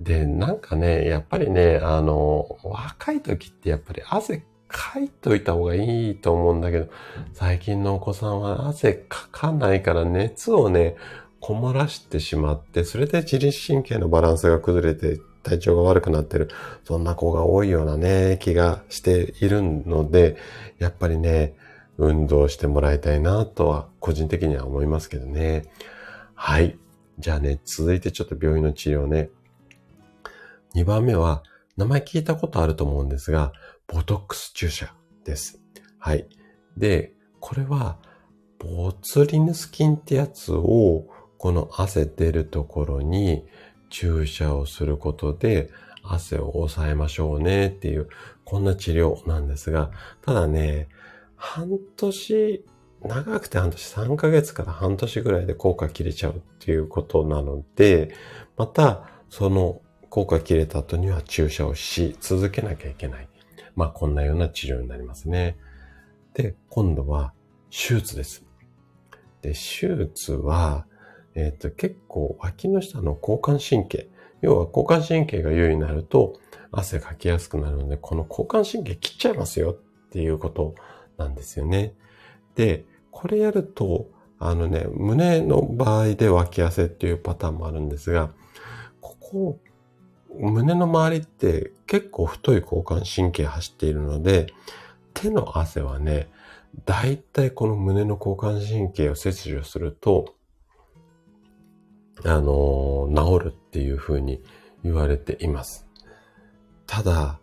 [0.00, 6.88] で、なんかね、やっぱりね、あの、若い時ってやっぱり汗かいといた方がいいと思うんだけど、
[7.34, 10.96] 最近のお子さんは汗かかないから熱をね、
[11.40, 16.48] こもらしてしまって、それで自律神経のバランスが崩れて体調が悪くなってる、
[16.84, 20.36] そんな子が多いようなね、気がしているので、
[20.78, 21.54] やっぱりね、
[21.98, 25.64] 運動してもらいたいなとは、個人的には思いますけどね。
[26.34, 26.78] はい。
[27.18, 29.28] じゃあね、続いてちょっと病院の治療ね。
[30.74, 31.42] 2番目は、
[31.76, 33.52] 名前聞いたことあると思うんですが、
[33.86, 34.94] ボトックス注射
[35.24, 35.60] です。
[35.98, 36.28] はい。
[36.76, 37.98] で、これは、
[38.58, 41.06] ボツリヌス菌ってやつを、
[41.38, 43.46] この汗出るところに
[43.88, 45.70] 注射をすることで、
[46.02, 48.08] 汗を抑えましょうねっていう、
[48.44, 49.90] こんな治療なんですが、
[50.22, 50.88] ただね、
[51.36, 52.64] 半年、
[53.02, 58.14] 長くて半年、3ヶ月から半年ぐらいで効果切れちゃうっていうことなので、
[58.56, 59.80] また、その
[60.10, 63.28] 効果切れた後には注射をし続けなきゃいけない。
[63.76, 65.56] まあこんなような治療になりますね。
[66.34, 67.32] で、今度は
[67.70, 68.44] 手術です。
[69.40, 70.86] で、手術は、
[71.34, 74.08] えっ、ー、と、結構脇の下の交感神経、
[74.42, 76.34] 要は交感神経が優位になると
[76.72, 80.74] 汗かきやすくなるので、この交感神経切っちゃいますよっていうこと
[81.18, 81.94] なんですよね。
[82.56, 84.08] で、これやると、
[84.38, 88.32] あのね、胸の場合で脇汗っていうパターンもあるんですが、
[89.00, 89.60] ここを
[90.38, 94.46] 胸の周りって結構太い交感神経走っているので、
[95.14, 96.28] 手の汗はね、
[96.84, 100.34] だいたいこの胸の交感神経を切除すると、
[102.24, 104.42] あの治るっていうふうに
[104.84, 105.86] 言われています。
[106.86, 107.40] ただ、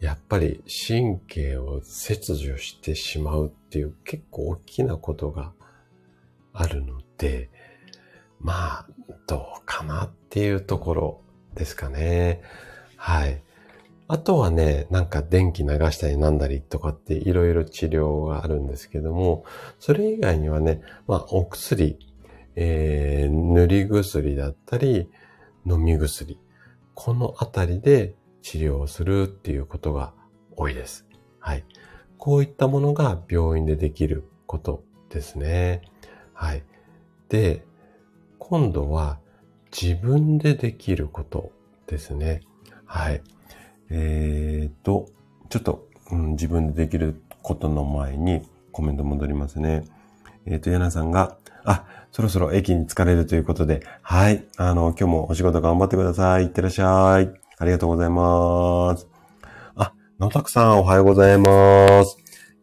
[0.00, 5.52] やっぱり神経を切除してしまうっていう結構大きなことが
[6.52, 7.50] あるので、
[8.40, 8.86] まあ、
[9.26, 11.20] どうかなっていうところ
[11.58, 12.40] ですかね。
[12.96, 13.42] はい。
[14.06, 19.44] あとはね、なんか電気流したりなんだりとかっていろいろ治療があるんですけども、
[19.78, 21.98] それ以外にはね、まあお薬、
[22.56, 25.10] えー、塗り薬だったり、
[25.66, 26.40] 飲み薬、
[26.94, 30.14] このあたりで治療をするっていうことが
[30.56, 31.06] 多いです。
[31.38, 31.64] はい。
[32.16, 35.82] こういったものが病院でできることですね。
[36.32, 36.62] はい。
[37.28, 37.64] で、
[38.38, 39.20] 今度は
[39.70, 41.52] 自分でできること
[41.86, 42.40] ですね。
[42.84, 43.22] はい。
[43.90, 45.08] えー、と、
[45.48, 48.42] ちょっと、うん、自分でできることの前に
[48.72, 49.84] コメント戻りますね。
[50.46, 54.44] えっ、と、ヤナさんが、あ、そろそろ駅に疲れるということで、はい。
[54.56, 56.44] あの、今日もお仕事頑張ってください。
[56.44, 57.30] いってらっしゃい。
[57.58, 59.06] ありがとうございます。
[59.76, 62.16] あ、野沢さんおはようございます。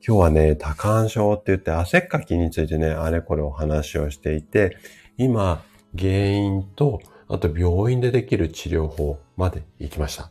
[0.07, 4.77] 今日はね、多感症って言って汗っかきについてね、あれこれお話をしていて、
[5.17, 5.63] 今、
[5.97, 10.29] 原因と、あと病院でできる治療法まで行きました。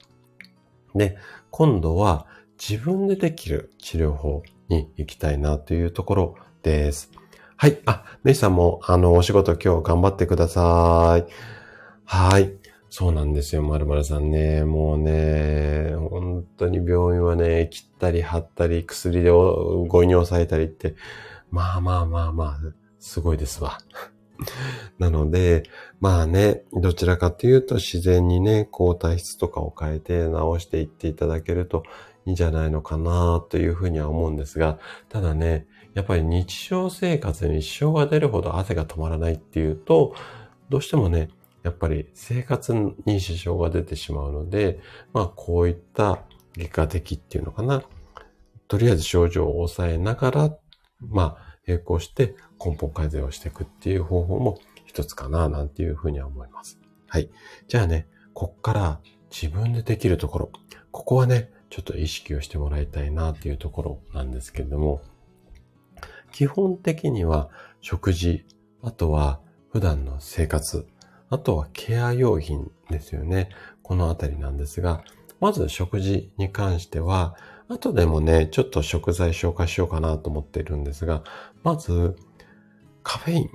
[0.95, 1.19] で、
[1.51, 2.27] 今度は
[2.59, 7.11] 自分でできる治療法に行きたいなというところです。
[7.57, 7.79] はい。
[7.87, 11.27] あ、メイさんも、あの、お仕事今日頑張ってください。
[12.05, 12.53] はい。
[12.91, 14.65] そうなんですよ、まるまるさんね。
[14.65, 20.95] もうね、本当に病院はね、切ったり貼ったり、薬で誤飲に抑えたりって、
[21.51, 22.59] まあまあまあまあ、
[23.01, 23.79] すごいですわ。
[24.99, 25.65] なので、
[26.01, 31.85] まあね、どちらかというと自然にね、抗体質とかを変えて治していっていただけると
[32.27, 34.79] いいんじゃないのかなというふうには思うんですが、
[35.09, 40.15] ただね、やっぱり日常生活に支障が出るほど汗が止まらないっていうと、
[40.69, 41.29] どうしてもね、
[41.63, 42.75] やっぱり生活
[43.07, 44.81] に支障が出てしまうので、
[45.13, 46.25] まあこういった
[46.57, 47.83] 外科的っていうのかな。
[48.67, 50.57] とりあえず症状を抑えながら、
[51.01, 52.35] まあ並行して
[52.65, 56.79] 根本改善をしていくっていう方法も一つかななんていうふうには思います。
[57.09, 57.31] はい。
[57.69, 59.01] じゃあね、こっから
[59.31, 60.51] 自分でできるところ。
[60.91, 65.03] ここはね、ちょっと意識をしてもらいたいなっていうところなんですけれども、
[66.33, 67.51] 基本的には
[67.81, 68.45] 食事、
[68.83, 69.41] あとは
[69.71, 70.87] 普段の生活、
[71.31, 73.49] あとはケア用品ですよね。
[73.83, 75.05] このあたりなんですが、
[75.41, 77.37] まず食事に関しては、
[77.69, 81.25] 後でもね、ちょっと食材紹介しようかなと思っているんですが、
[81.63, 82.17] まず、
[83.05, 83.51] カフェイン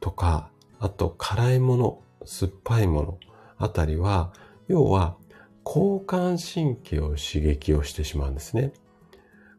[0.00, 3.18] とか、あと辛いもの、酸っぱいもの
[3.58, 4.32] あたりは、
[4.68, 5.16] 要は
[5.66, 8.72] 交感神経を刺激をしてしまうんですね。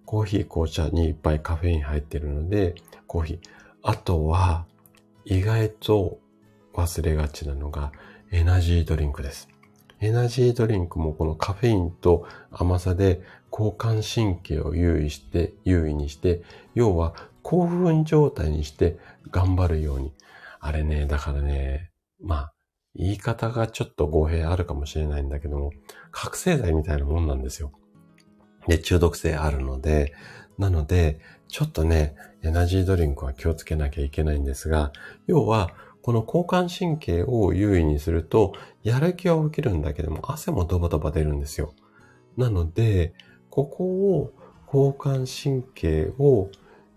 [0.05, 2.73] コーヒー、紅茶にいっぱいカフェイン入ってるので、
[3.05, 3.39] コーヒー。
[3.83, 4.65] あとは、
[5.23, 6.19] 意外と
[6.73, 7.91] 忘れがちなのが、
[8.31, 9.49] エナジードリンクです。
[9.99, 13.21] エナジードリンクもこのカフェインと甘さで
[13.51, 16.41] 交感神経を優位して、優位にして、
[16.73, 17.13] 要は
[17.49, 18.99] 興奮状態にして
[19.31, 20.13] 頑張るように。
[20.59, 21.89] あれね、だからね、
[22.21, 22.53] まあ、
[22.93, 25.71] 言い方がちょっと語弊あるかもしれないんだけども、
[26.11, 27.71] 覚醒剤みたいなもんなんですよ。
[28.67, 30.13] で、中毒性あるので、
[30.59, 34.91] なので、ちょっとね、エナジードリンクは気をつけなきゃいけないんですが、
[35.25, 35.71] 要は、
[36.03, 41.73] この交感神経を優位にすると、やる気は起きるんだけども、汗もドバドバ出るんですよ。
[42.37, 43.15] なので、
[43.49, 44.33] ここを
[44.71, 46.51] 交感神経を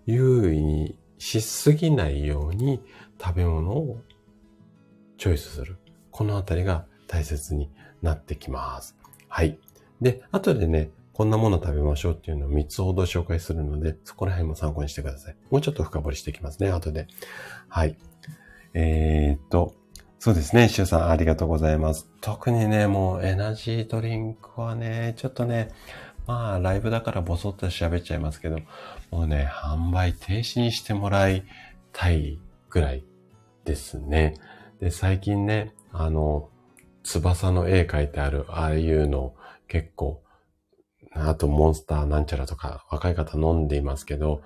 [0.07, 2.81] 優位にしすぎないように
[3.21, 4.01] 食べ物を
[5.19, 5.79] チョイスする。
[6.11, 7.71] このあたりが大切に
[8.03, 8.97] なってきます。
[9.29, 9.59] はい。
[10.01, 15.37] で、後でね、こんなもの食べましょうっていうのを3つほど紹介するので、そこら辺も参考にしてください。
[15.51, 17.07] もうちょっと深掘りしていきますね、後で。
[17.69, 17.97] はい。
[18.75, 19.75] えー、っと、
[20.19, 22.09] そうですね、シュウさんありがとうございます。
[22.21, 25.71] 特にね、もうエナジードリンクはね、ちょっとね、
[26.27, 28.59] まあ、ライブだからボソッと喋っちゃいますけど、
[29.11, 31.45] もうね、販売停止にしてもらい
[31.93, 32.39] たい
[32.71, 33.05] ぐらい
[33.65, 34.35] ですね。
[34.81, 36.49] で、最近ね、あの、
[37.03, 39.35] 翼の絵描いてある、ああいうの
[39.69, 40.23] 結構、
[41.15, 44.43] あとモンスターなんちゃらとか若い方飲んでいますけど、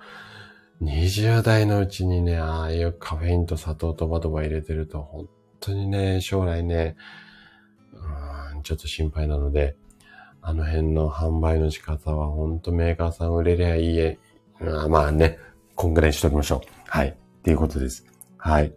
[0.81, 6.95] 20代のうちにね、ああいうカフェインと砂糖とバドバ入れてると、本当にね、将来ね、
[8.55, 9.75] うん、ちょっと心配なので、
[10.41, 14.19] あの辺の販売の仕方はほんとメーカーさん売れりゃいいえ。
[14.61, 15.39] あまあね、
[15.75, 16.69] こんぐらいしときましょう。
[16.87, 17.09] はい。
[17.09, 17.13] っ
[17.43, 18.05] ていうことです。
[18.37, 18.73] はい。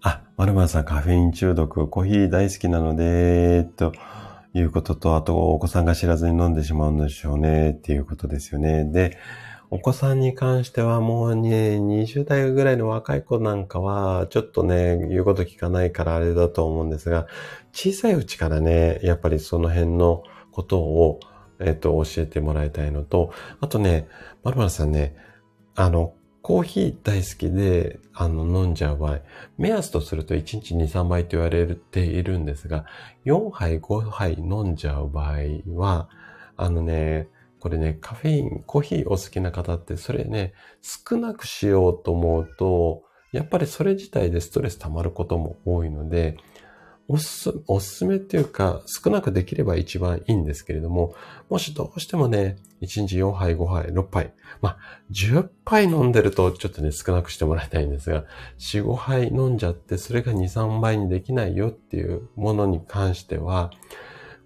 [0.00, 3.92] あ、まるまるさんカフェイン中毒、コーヒー大好きなので、と
[4.54, 8.84] いうことと、あとお子さんが知らずに飲んでしまうんでしょうね、っていうことですよね。
[8.84, 9.18] で、
[9.70, 17.26] お子さんに関してはもうね、20代ぐらいの若い子なんかは、ちょっとね、言うこと聞かないからあれだと思うんですが、
[17.72, 21.20] 小さいうちからね、やっぱりその辺のことを、
[21.60, 24.08] えっ、と、教えてもらいたいのと、あとね、
[24.42, 25.14] まるまるさんね、
[25.74, 29.20] あの、コーヒー大好きで、あの、飲んじゃう場合、
[29.58, 32.86] 目安とすると1日2、3杯と言われているんですが、
[33.26, 35.36] 4杯、5杯飲んじゃう場合
[35.74, 36.08] は、
[36.56, 37.28] あのね、
[37.60, 40.52] これね、カフェイン、コーヒーお好きな方って、それね、
[40.82, 43.02] 少なくしようと思うと、
[43.32, 46.36] やっぱりそれ自体でストレス溜まることも多いので、
[47.10, 51.14] おすす、おすすめっていうか、少なくできれば一番いいんですけれども、
[51.48, 54.78] もしどうしてもね、1日4杯、5杯、6杯、まあ、
[55.10, 58.24] 10杯飲んでるとちょっとね、少なくしてもらいたいんですが、
[58.58, 63.70] 4、5杯飲んじゃって、それが2、3杯にできないよっていうものに関しては、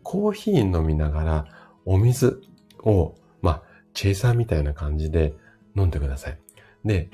[0.04, 1.44] コーヒー飲みながら、
[1.84, 2.40] お水、
[2.84, 3.62] を、まあ、
[3.94, 5.34] チェイサーみたいな感じで
[5.76, 6.38] 飲んでください。
[6.84, 7.10] で、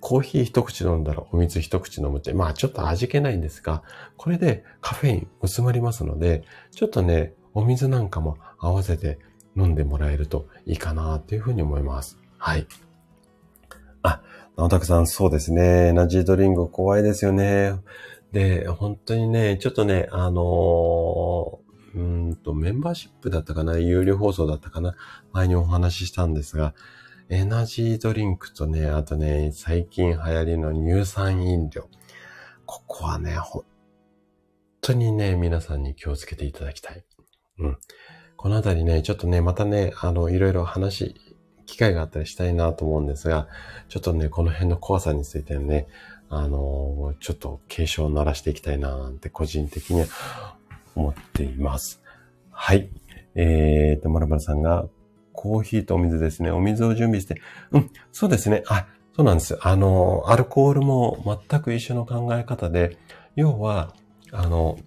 [0.00, 3.82] コーヒー一口飲んだらお水一口飲むって、まあちょっと味気ないんですが、
[4.16, 6.42] これでカフェイン薄まりますので、
[6.72, 9.18] ちょっとね、お水なんかも合わせて
[9.56, 12.18] 飲んでもらえるといいかなっていうふうに思います。
[12.38, 12.66] はい。
[14.02, 14.22] あ、
[14.56, 15.88] 直拓さん、そうですね。
[15.88, 17.74] エナジードリンク怖いですよね。
[18.32, 24.94] で、本当にね、ちょっとね、あのー、うんと、メンバーシップだったかな有料放送だったかな
[25.32, 26.74] 前にお話ししたんですが、
[27.28, 31.88] エナジードリンクとね、あとね、最近流行りの乳酸飲料。
[32.66, 33.64] ここはね、本
[34.80, 37.04] 当にね、皆さんに気をつけていただきたい。
[37.58, 37.78] うん。
[38.36, 41.14] このあたりね、ちょっとね、またね、あの、いろいろ話、
[41.66, 43.48] 機会があったりしたいなと思うんですが、
[43.88, 45.86] ちょっとね、この辺の怖さについてね、
[46.28, 50.56] あの、ちょっと警鐘を鳴らしていきたいななんて個人的には
[51.00, 52.02] 思っています。
[52.50, 52.90] はい。
[53.34, 54.86] えーと、まるまるさんが、
[55.32, 56.50] コーヒーとお水ですね。
[56.50, 57.40] お水を準備して。
[57.72, 58.62] うん、そうですね。
[58.66, 58.86] あ、
[59.16, 59.58] そうなんです。
[59.62, 62.98] あの、アルコールも全く一緒の考え方で、
[63.36, 63.94] 要は、
[64.32, 64.78] あの、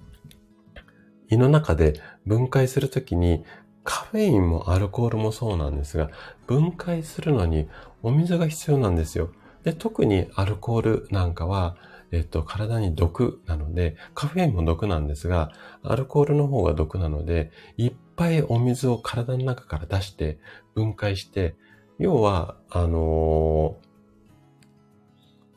[1.29, 3.43] 胃の中で分解するときに、
[3.83, 6.09] カフェインもアルコールもそうなんですが、
[6.45, 7.67] 分解するのに
[8.01, 9.31] お水が必要なんですよ。
[9.63, 11.75] で、特にアルコールなんかは、
[12.13, 15.51] えっと、体に毒なので、カフェインも毒なんですが、
[15.81, 20.37] アルコールの方が毒なので、いっぱいお水を体の中から出して
[20.75, 21.55] 分解して、
[21.97, 23.77] 要は、あの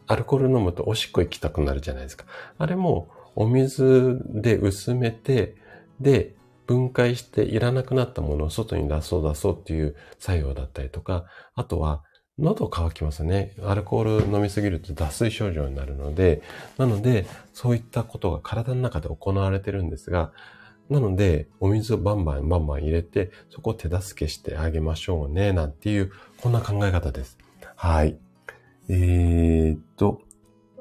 [0.09, 2.25] ー、アルコール飲むとおしっこ行きたくなるじゃないですか。
[2.57, 5.57] あれもお水で薄めて、
[6.01, 6.37] で、
[6.67, 12.03] 分解していらなくなったものを外に出そう出そうっていう作用だったりとか、あとは
[12.39, 13.55] 喉乾きますね。
[13.63, 16.43] アルコール飲みすぎると脱水症状になるので、
[16.77, 20.33] なので、そういったことが体の中で行われてるんですが、
[20.91, 26.13] なので、お水をバンバンバンバン入れて、そこを手助けしてあげましょうね、なんていう、
[26.43, 27.39] こんな考え方です。
[27.75, 28.19] はい。
[28.89, 30.21] えー、っと、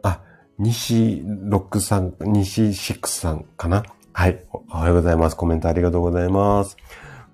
[0.03, 0.21] あ、
[0.59, 3.83] 西6さん、西6さんかな？
[4.11, 4.43] はい。
[4.51, 5.35] おはようございます。
[5.35, 6.77] コメントありがとうございます。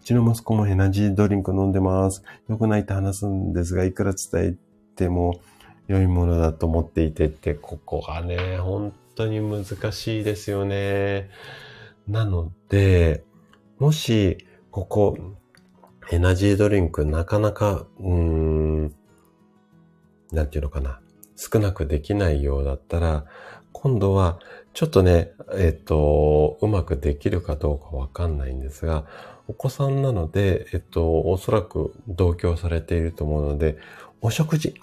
[0.01, 2.23] うちの息子もエナジードリンク飲んでます。
[2.49, 4.55] 良くないって話すんですが、いくら伝え
[4.95, 5.39] ても
[5.87, 11.29] 良いものだと思っていてって、ここがね、本当に難しいですよね。
[12.07, 13.23] なので、
[13.77, 15.17] もし、ここ、
[16.11, 18.95] エナジードリンクなかなか、うーん、
[20.31, 20.99] なんていうのかな。
[21.35, 23.25] 少なくできないようだったら、
[23.71, 24.39] 今度は、
[24.73, 29.05] ちょっとね、えっ、と、うまくできるかどうかわかんないんですが、
[29.51, 33.77] お子さんなので、えっと、おそらく同居されていると思うので、
[34.21, 34.75] お食事。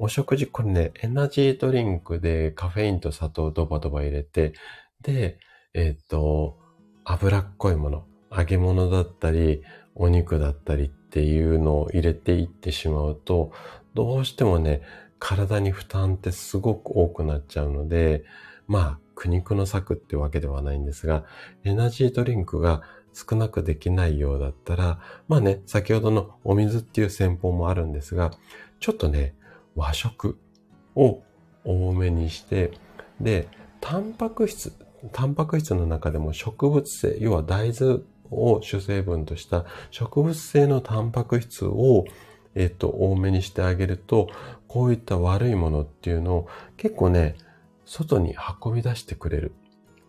[0.00, 4.52] お食事、これね、エナジードリンクでカフェインと砂糖ドバドバ入れて、
[5.00, 5.38] で、
[5.74, 6.58] えっと、
[7.04, 8.04] 脂っこいもの、
[8.36, 9.62] 揚げ物だったり、
[9.94, 13.52] お肉だったりっていうのを入れていってしまうと、
[13.94, 14.82] どうしてもね、
[15.20, 18.24] 体に負担ってすごく多くなっちゃうので、
[18.66, 21.24] まあ、苦肉の策ってわけではないんですが、
[21.62, 22.82] エナジードリンクが
[23.12, 28.32] 少なくできないようだったら、まあね、先ほどのお水っていう戦法もあるんですが、
[28.78, 29.34] ちょっとね、
[29.74, 30.38] 和食
[30.94, 31.22] を
[31.64, 32.72] 多めにして、
[33.20, 33.48] で、
[33.80, 34.72] タンパク質、
[35.12, 38.00] タンパク質の中でも植物性、要は大豆
[38.30, 42.04] を主成分とした植物性のタンパク質を、
[42.54, 44.28] えっと、多めにしてあげると、
[44.68, 47.36] こういった悪いものっていうのを結構ね、
[47.84, 49.52] 外に運び出してくれる。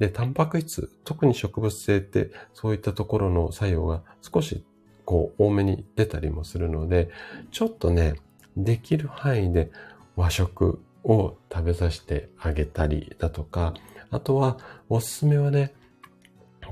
[0.01, 4.65] で、タンパク質、特に植物性ってそういったところの作用が少し
[5.05, 7.11] こう多めに出たりもするので、
[7.51, 8.15] ちょっとね、
[8.57, 9.69] できる範囲で
[10.15, 13.75] 和食を食べさせてあげたりだとか、
[14.09, 14.57] あとは
[14.89, 15.75] おすすめはね、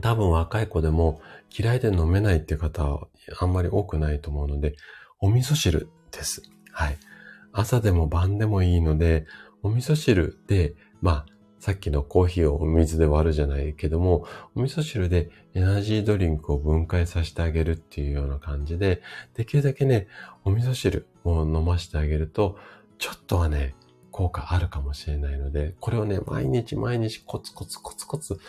[0.01, 1.21] 多分若い子でも
[1.55, 3.07] 嫌いで飲めないっていう方は
[3.39, 4.75] あんまり多くないと思うので、
[5.19, 6.41] お味噌汁です。
[6.71, 6.97] はい。
[7.53, 9.27] 朝でも晩でもいいので、
[9.61, 19.01] お味噌汁で、まあ、さっきのコーヒーをお水で割るじゃないけども、お味噌汁でエナジードリンクを分解させてあげるっていうような感じで、
[19.35, 20.07] できるだけね、
[20.45, 22.57] お味噌汁を飲ませてあげると、
[22.97, 23.75] ちょっとはね、
[24.11, 28.39] 効果あるかもしれないので、これをね、毎日毎日コツコツコツコツ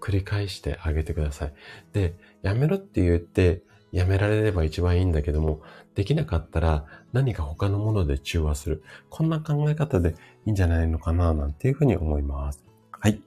[0.00, 1.52] 繰り返してあげてください。
[1.92, 3.62] で、やめろって言って、
[3.92, 5.62] やめられれば一番いいんだけども、
[5.98, 8.84] できなかったら何か他のもので中和する。
[9.10, 10.14] こんな考え方で
[10.46, 12.62] いいんじゃないのかな、なんていうふうに思います。
[12.92, 13.20] はい。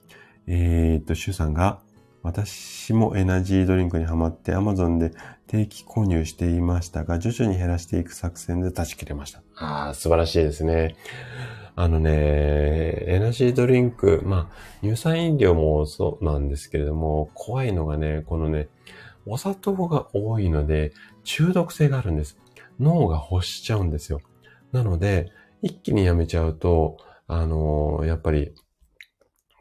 [0.46, 1.80] えー、っと、シュさんが、
[2.22, 5.12] 私もエナジードリンクにハマって Amazon で
[5.48, 9.42] 定期購入していましたが、徐々に減らしていく作戦で断ち切れました。
[9.56, 10.96] ああ、素晴らしいですね。
[11.76, 18.68] あのね、エナジードリンク、まあ、乳酸飲料もそうなんですけれども、怖いのがね、このね、
[19.26, 20.94] お砂糖が多いので、
[21.24, 22.38] 中毒性があるんです。
[22.80, 24.20] 脳が欲しちゃうんですよ。
[24.72, 25.30] なので、
[25.62, 26.96] 一気にやめちゃうと、
[27.26, 28.54] あのー、やっぱり、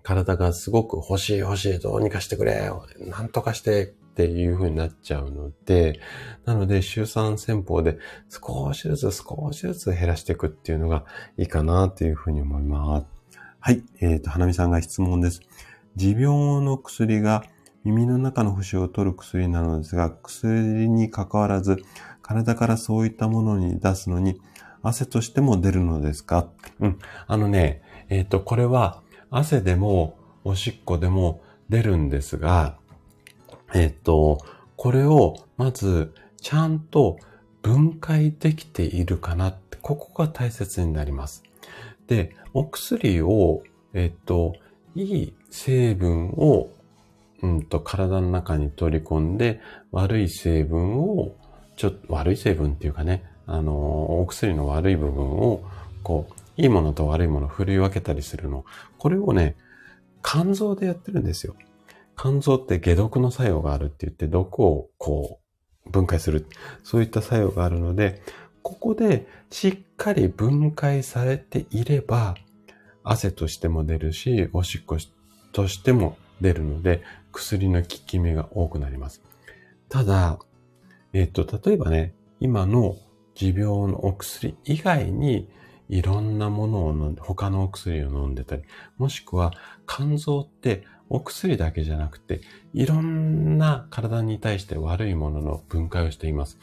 [0.04, 6.00] 体がすごく欲しい欲しい、どうにかしてくれ、なんとかしてっていう風になっちゃうので、
[6.46, 7.98] なので、週3戦法で
[8.30, 11.06] 少しずつ少しずつ減らしていくっていうのが
[11.38, 13.06] いいかなっていう風に思います。
[13.60, 13.84] はい。
[14.00, 15.42] えっ、ー、と、花見さんが質問です。
[15.96, 17.44] 持病の薬が
[17.84, 21.78] 耳の中の節を取る薬なのですが、薬に関わらず、
[22.32, 24.40] 体からそういったものに出すのに、
[24.82, 26.48] 汗としても出るのですか？
[26.80, 27.00] うん。
[27.28, 32.78] あのね、えっ、ー、と、これは、汗でも、おしっこでも出るんですが、
[33.74, 34.40] えっ、ー、と、
[34.78, 37.18] これを、まず、ちゃんと
[37.62, 41.44] 分解できているかなって、ここが大切になります。
[42.08, 43.62] で、お薬を、
[43.94, 44.54] えっ、ー、と、
[44.96, 46.70] いい成分を
[47.42, 49.62] うんと、体の中に取り込んで、
[49.92, 51.36] 悪い成分を、
[51.82, 55.64] ちょっと、悪い成分っていうかね、あの、お薬の悪い部分を、
[56.04, 58.66] こう、いいものと悪いものを振り分けたりするの。
[59.00, 59.56] これをね、
[60.24, 61.56] 肝臓でやってるんですよ。
[62.16, 65.40] 肝臓って解毒の作用があるって言って、毒をこ
[65.88, 66.46] う、分解する。
[66.84, 68.22] そういった作用があるので、
[68.62, 72.36] ここでしっかり分解されていれば、
[73.04, 74.98] 汗としても出るし、おしっこ
[75.52, 77.02] としても出るので、
[77.32, 79.24] 薬の効き目が多くなります。
[79.90, 80.38] ただ、
[81.14, 82.96] えっ、と、例えばね、今の
[83.36, 85.50] 持病のお薬以外に、
[85.90, 88.64] いろんなものを飲んで、他のお薬を飲んでたり、
[88.98, 89.52] もしくは
[89.86, 92.40] 肝臓ってお薬だけじゃなくて、
[92.74, 96.60] いろんな体に対して悪いものの分解をしています。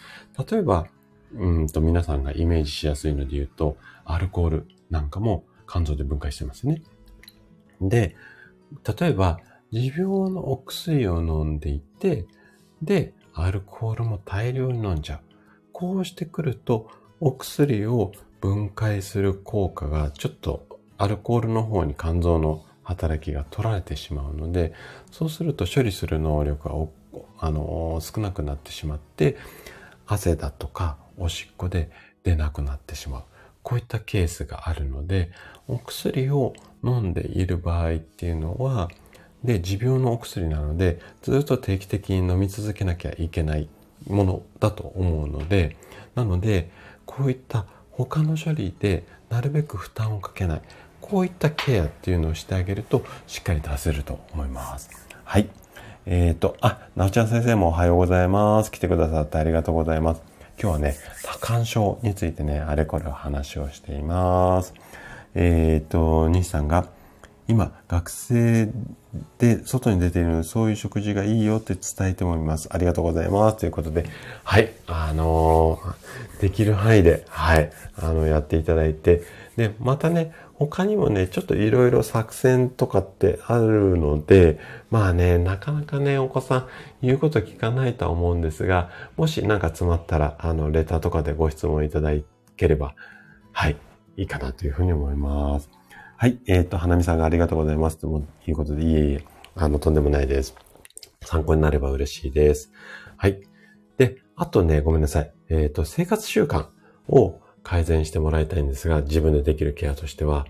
[0.50, 0.86] 例えば、
[1.34, 3.76] うんと皆さんがイメージしやすいので言うと、
[4.06, 6.80] アルコールなんかも肝臓で分解してますね。
[7.82, 8.16] で、
[8.98, 9.38] 例えば、
[9.70, 12.26] 持病のお薬を飲んでいて、
[12.80, 13.12] で、
[13.44, 15.20] アルコールも大量に飲んじゃう。
[15.72, 20.66] こうしてくると、お薬を分解する効果がちょっと
[20.96, 24.72] アルコールの方に肝臓の働きが取られてしまうので、
[25.10, 26.74] そうすると処理する能力が
[27.40, 29.36] あの少なくなってしまって、
[30.06, 31.90] 汗だとかおしっこで
[32.24, 33.22] 出なくなってしまう。
[33.62, 35.30] こういったケースがあるので、
[35.66, 38.88] お薬を飲んでいる場合っていうのは、
[39.44, 43.68] で、持病のお薬なので、ずっと定期的に飲み続けなきゃいけない
[44.06, 45.76] ものだと思うので、
[46.14, 46.70] なので、
[47.06, 50.62] こういった他の処理でなるべく負担をかけない。
[51.00, 54.90] こういったケアっていうのをしてあげると、しっかり出せると思います。
[55.24, 55.48] はい。
[56.06, 58.70] えっ、ー、と、あ、なおちゃん先生もおはようございます。
[58.70, 60.22] 来てくださってありがとうございます。
[60.60, 64.74] 今日はね、多感症についてね、あれこれお話をしています。
[65.34, 66.86] えっ、ー、と、西さんが、
[67.48, 68.70] 今、学生
[69.38, 72.68] で外に出ているので、そういう食事がいいよって伝えてもらいます。
[72.70, 73.56] ありがとうございます。
[73.56, 74.04] ということで、
[74.44, 79.22] はい、あのー、できる範囲で、はい、あの、やっていただいて、
[79.56, 84.58] で、またね、他にもね、ちょっといろいろ作戦とかってあるので、
[84.90, 86.66] まあね、なかなかね、お子さん
[87.00, 92.10] 言うこと聞かないとは思うんですが、もしなんか詰まったら、あの、レターとかでご質問いただ
[92.58, 92.94] ければ、
[93.52, 93.76] はい、
[94.18, 95.77] いいかなというふうに思います。
[96.20, 97.96] はい、えっ、ー、と、花見さんがありがとうございます。
[97.96, 100.56] ということで、いえいえ、あの、とんでもないです。
[101.22, 102.72] 参考になれば嬉しいです。
[103.16, 103.40] はい。
[103.98, 105.32] で、あとね、ごめんなさい。
[105.48, 106.66] えっ、ー、と、生活習慣
[107.06, 110.48] を改善してもらいたいんですが、自分でできるケアとしては、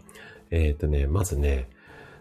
[0.51, 1.69] えっ、ー、とね、まずね、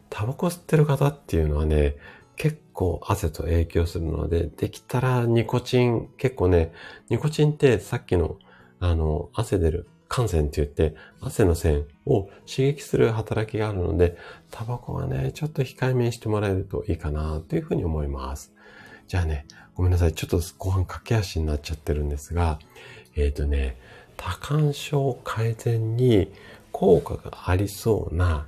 [0.09, 1.95] タバコ吸ってる方っていうのはね、
[2.35, 6.73] 結構汗と影響するので、できたらニコチン、結構ね、
[7.07, 8.35] ニコチンってさっきの、
[8.81, 14.17] あの、汗出る汗腺って言って、汗の線を刺激する働きがあるので、
[14.51, 18.53] タバコはね、ちょっと控えめにしてもらえるといいかなというふうに思います。
[19.07, 19.45] じゃあね、
[19.75, 20.13] ごめんなさい。
[20.13, 22.59] ちょっと後半駆け足になっちゃってるんですが、
[23.15, 23.77] えっ、ー、とね、
[24.17, 26.31] 多感症改善に
[26.71, 28.47] 効果がありそうな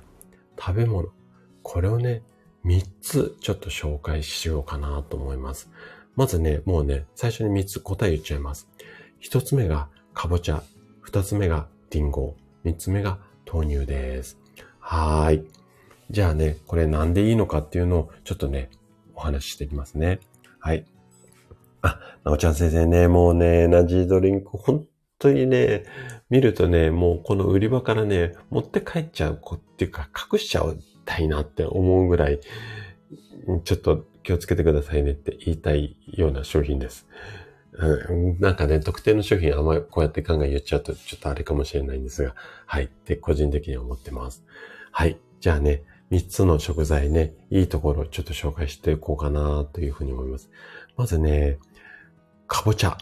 [0.58, 1.08] 食べ物。
[1.62, 2.22] これをね、
[2.64, 5.70] 3つちょっと紹介しようかなと思います。
[6.16, 8.68] まずね、もうね、最初に3つ答え言っちゃいます。
[9.22, 10.62] 1つ目がかぼちゃ。
[11.10, 12.36] 2つ目がリンゴ。
[12.64, 13.18] 3つ目が
[13.52, 14.38] 豆乳です。
[14.78, 15.42] はい。
[16.08, 18.70] じゃあね、これなんでいいのかっていうのをちょっとね、
[19.16, 20.20] お話ししていきますね。
[20.60, 20.84] はい。
[21.82, 24.86] あ、なおちゃん先生ね、もうね、エナジードリンク、本
[25.18, 25.82] 当にね、
[26.28, 32.38] 見るとね、もうこの売り場からね、持って帰っちゃう子っていうか、隠しちゃいたいなって思うぐらい、
[33.64, 37.08] ちょっと気をつけてくださいねって言いたいような商品です。
[37.72, 42.34] うん、なんかね、特定の商品あんまりこうやって考え言っちゃうとちょっとあれかもしれないんですが、
[42.66, 42.84] はい。
[42.84, 44.44] って個人的に思ってます。
[44.90, 45.18] はい。
[45.40, 50.50] じゃあね、3つの食材ね、いいところちょっと紹介していこうかなというふうに思います。
[50.96, 51.58] まずね、
[52.48, 52.98] かぼちゃ。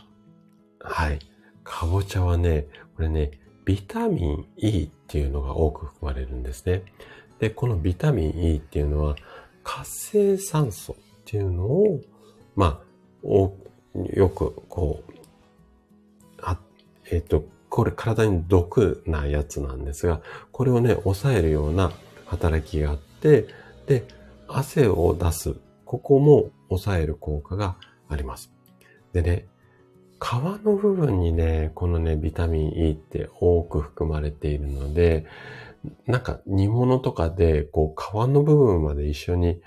[0.80, 1.18] はい。
[1.64, 2.66] かぼちゃはね、
[2.96, 3.30] これね、
[3.64, 6.82] ビタミン E っていうのが多く含まれるんですね。
[7.38, 9.16] で、このビタミン E っていうのは、
[9.64, 12.00] 活性酸素っていうのを、
[12.56, 12.82] ま
[13.22, 13.28] あ、
[14.06, 15.12] よく、こう、
[16.42, 16.58] あ、
[17.10, 20.20] えっ、と、これ体に毒なやつなんですが、
[20.52, 21.92] これをね、抑えるような
[22.26, 23.46] 働きがあって、
[23.86, 24.06] で、
[24.46, 25.54] 汗を出す。
[25.84, 27.76] ここも抑える効果が
[28.08, 28.52] あります。
[29.12, 29.46] でね、
[30.20, 30.32] 皮
[30.64, 35.26] の部分にね、このね、ビタミン E って多く含まれているので、
[36.06, 39.60] なんか煮物とかで、こう、皮の部分まで一緒に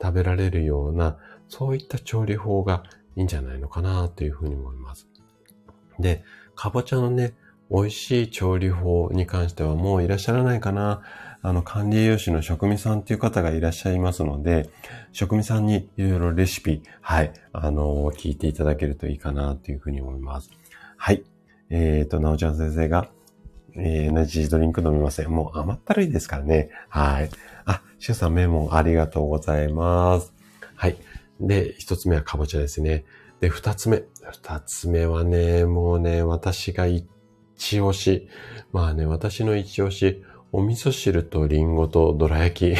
[0.00, 1.18] 食べられるような、
[1.48, 2.84] そういった調理法が
[3.18, 5.08] いいんじゃないのかなというふうに思います。
[5.98, 6.22] で、
[6.54, 7.34] かぼちゃのね、
[7.68, 11.02] 美味しい調理法に関してはもういらっしゃらないかな。
[11.42, 14.70] あの、管理栄養士の職味さんっていう方がいらっしゃいますので、
[15.10, 20.50] 職味さんにいろいろレシピ、はい、あの、聞いていただけるといいかなというふうに思います。
[20.96, 21.24] はい。
[21.70, 23.08] えっ、ー、と、なおちゃん先生が、
[23.74, 25.30] えー、エナジードリンク飲みません。
[25.30, 26.70] もう甘ったるいですからね。
[26.88, 27.30] はい。
[27.64, 30.32] あ、シュさんメモありがとうございます。
[30.76, 30.96] はい。
[31.40, 33.04] で、一つ目はかぼちゃですね。
[33.40, 34.02] で、二つ目。
[34.30, 37.06] 二つ目はね、もうね、私が一
[37.80, 38.28] 押し。
[38.72, 40.22] まあね、私の一押し。
[40.50, 42.76] お味噌汁とリンゴとどら焼き。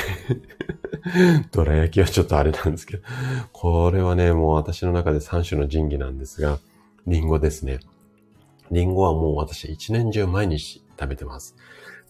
[1.53, 3.03] どら焼きはちょっとあれなんですけど。
[3.53, 6.59] これはね、もう私の中で三種の神器なんですが、
[7.07, 7.81] リンゴですね。
[8.71, 11.57] リンゴはもう私一年中毎日食べてます。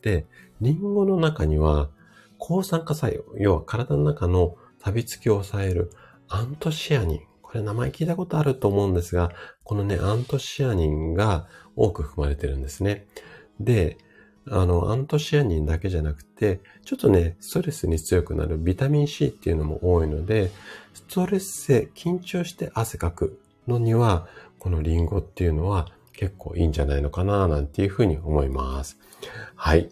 [0.03, 0.27] で、
[0.61, 1.91] リンゴの中には
[2.39, 5.91] 抗酸化作用、要は体の中の食べつきを抑える
[6.29, 7.21] アントシアニン。
[7.43, 9.33] これ名前聞いたことあると思うんですが、
[9.65, 13.07] このね、アントシアニンが多く含まれてるんですね。
[13.59, 13.97] で、
[14.51, 20.51] あの、アントシアニンだけじゃなくて、ちょっとね、ストレスに強くなるビタミン C っていうのも多いので、
[20.95, 24.29] ストレス性、緊張して汗かくのには、
[24.59, 28.99] このリンゴっていうのは結構いいんじゃないのかな、なんていうふうに思います。
[29.55, 29.89] はい。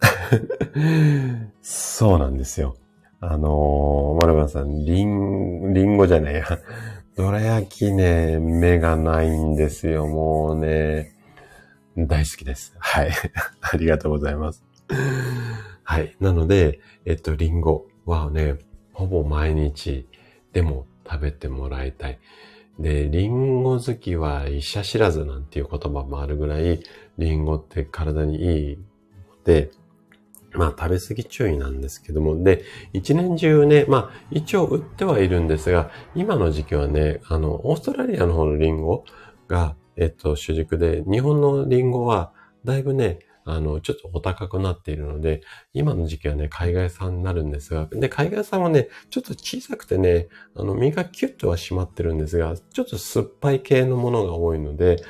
[1.62, 2.76] そうなんですよ。
[3.20, 6.44] あのー、マルバンさん、リン、リンゴじゃないや。
[7.16, 10.06] どら焼きね、目がないんですよ。
[10.06, 11.16] もうね、
[11.96, 12.76] 大好きです。
[12.78, 13.10] はい。
[13.60, 14.64] ありがとうございます。
[15.82, 16.14] はい。
[16.20, 18.54] なので、えっと、リンゴはね、
[18.92, 20.06] ほぼ毎日
[20.52, 22.20] でも食べてもらいたい。
[22.78, 26.80] で、リンゴ好きは医者知らずなんていう言葉もあるぐらい、
[27.18, 28.82] リンゴって体にいいの
[29.44, 29.72] で、
[30.52, 39.04] まあ食べ過ぎ注意なんですけども、で、一年中ね、まあ一応売ってはいるんですが、今の時期はね、あの、オーストラリアの方のリンゴ
[39.48, 42.32] が、えっと、主軸で、日本のリンゴは、
[42.64, 45.40] だいぶね、あの、ちょっとお高くなっているので、
[45.72, 55.02] 今の時期はね、海外産になるんですが、で、海外産はね、ちょっと小さくてね、あの、身がキュッとは締まってるんですが、ちょっと酸っぱい系のものが多いので、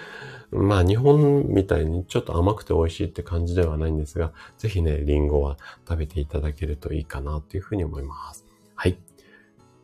[0.50, 5.56] まあ日本みたいにちょっと甘くて美味しいって感じではないんですが、ぜひね、リンゴは
[5.88, 8.46] 食べていただけるといいかなというふうに思います。
[8.74, 8.98] はい。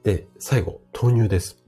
[0.02, 1.62] で、最後、豆乳です。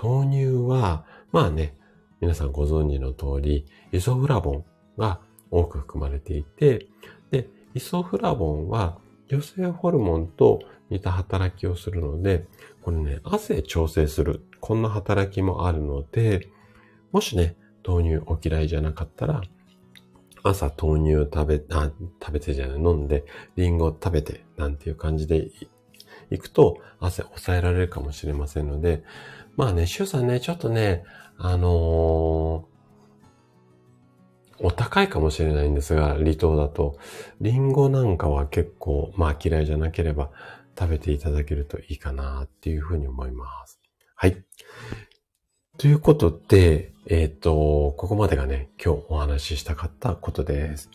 [0.00, 1.76] 豆乳は、まあね、
[2.20, 4.64] 皆さんご存知の通り、イソフラボン
[4.96, 5.20] が
[5.50, 6.86] 多く含まれていて、
[7.30, 8.98] で、イソフラボンは
[9.28, 10.60] 女性ホルモンと
[10.90, 12.46] 似た働きをするので、
[12.82, 16.48] これね、汗調整する、こんな働きもあるので、
[17.12, 17.56] もしね、
[17.88, 19.40] 豆乳お嫌いじゃなかったら、
[20.42, 21.90] 朝豆乳食べ、あ、
[22.22, 23.24] 食べてじゃない、飲んで、
[23.56, 25.50] リンゴ食べて、なんていう感じで
[26.30, 29.02] いくと、汗抑えられるかもしれませんので、
[29.56, 31.04] まあね、シュウさんね、ちょっとね、
[31.38, 32.78] あのー、
[34.60, 36.98] お高いかもしれないんですが、離島だと、
[37.40, 40.30] リンゴなんかは結構、まあ嫌いじゃなければ
[40.78, 43.80] 食べていただけるといいかなっていうふうに思います。
[44.14, 44.44] はい。
[45.78, 50.90] ということで、えっ、ー、と、ここまでがね、今日お話ししたかったことです。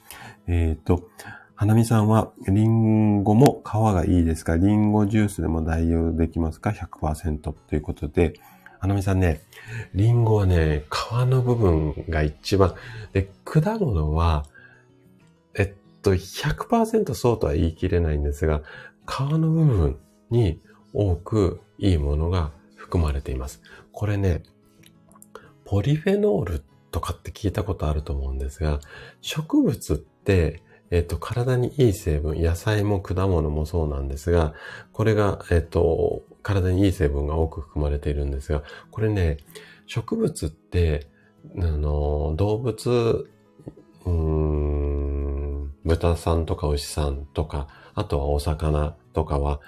[0.45, 1.09] えっ、ー、と、
[1.55, 4.55] 花見さんは、リンゴも皮がいいですか？
[4.55, 8.33] リンゴジュースでも代用できますか ?100% ということで、
[8.79, 9.41] 花見さんね、
[9.95, 12.75] リンゴはね、皮の部分が一番、
[13.11, 14.45] で、果物は、
[15.55, 15.73] えっ
[16.03, 18.61] と、100%そうとは言い切れないんですが、
[19.07, 19.97] 皮の部分
[20.29, 20.61] に
[20.93, 23.63] 多くいいものが含まれています。
[23.91, 24.43] これね、
[25.65, 28.79] ポリフェノールとかって聞いたことあると思うんですが、
[29.21, 30.61] 植物って、
[30.91, 34.53] えっと、体にいい成分、野菜も果物もそうなんですが、
[34.91, 39.37] これが、えっと、体にいい成分が多く含まれているんですが、これね、
[39.87, 41.07] 植物って、
[41.57, 43.27] あの、動物、
[44.05, 49.61] うーん、豚さんとか牛さんとか、あとはお魚とかは、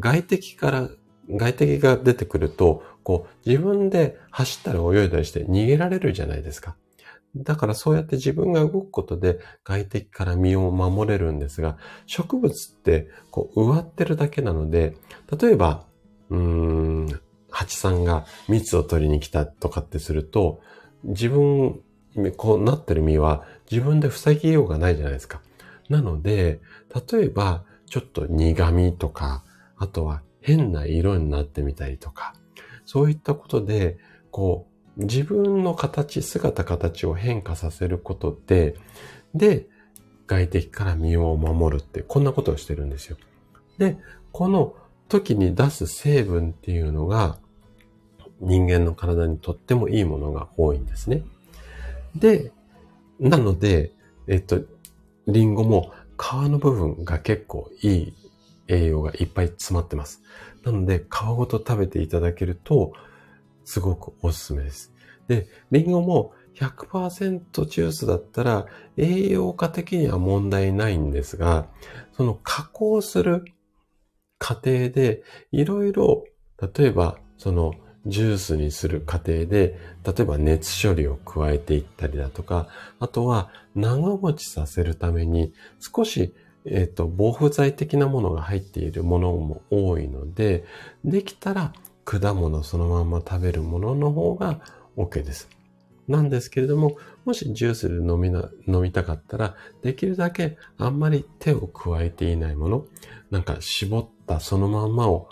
[0.00, 0.88] 外敵から
[1.30, 6.76] 外敵が出てくると、こう、自分で走ったり泳いだりして逃げられるじゃないですか。
[7.36, 14.94] だからそうやって自分が動くことで外敵から身を守れるんですが、植物ってこう植わってるだけなので、
[15.40, 15.86] 例えば、
[16.28, 17.20] うーん、
[17.50, 20.60] 蜂さんが蜜を取りに来たとかってすると、
[21.04, 21.80] 自分、
[22.36, 25.40] こうなってる実は自分で塞ぎようがないじゃないですか。
[25.88, 26.60] なので、
[27.10, 29.44] 例えば、ちょっと苦味とか、
[29.78, 32.34] あとは変な色になってみたりとか、
[32.88, 33.98] そういったことで、
[34.30, 34.66] こ
[34.96, 38.76] う、自分の形、姿形を変化させることで、
[39.34, 39.66] で、
[40.26, 43.18] 外敵から身を守るって、こんなことをしてるんですよ。
[43.76, 43.98] で、
[44.32, 44.74] この
[45.10, 47.38] 時に出す成分っていうのが、
[48.40, 51.24] 人間の体にとってもいいものが多いんですね。
[52.16, 52.52] で、
[53.20, 53.92] なので、
[54.28, 54.62] えっと、
[55.26, 58.14] リンゴも皮の部分が結構いい
[58.66, 60.22] 栄養がいっぱい詰まってます。
[60.72, 62.92] なので、皮ごと食べていただけると、
[63.64, 64.92] すごくおすすめです。
[65.28, 68.66] で、リンゴも100%ジュースだったら
[68.96, 71.68] 栄養価的には問題ないんですが、
[72.12, 73.44] その加工する
[74.38, 75.22] 過程で
[75.52, 76.24] いろいろ、
[76.60, 77.74] 例えばその
[78.06, 82.68] ジュースにする過程で、例えば熱処理を加えていったりだとか、
[82.98, 90.64] あとは長持ちさせるために少しえっ、ー、と、防腐剤的なものが入っているものも多いので、
[91.04, 91.72] できたら
[92.04, 94.60] 果物そのまま食べるものの方が
[94.96, 95.48] OK です。
[96.08, 102.86] なんですけれども、もしジュースで飲みな、飲みたかったら、できるだけあんまり手を加えていないもの、
[103.30, 105.28] なんか絞ったそのまんまを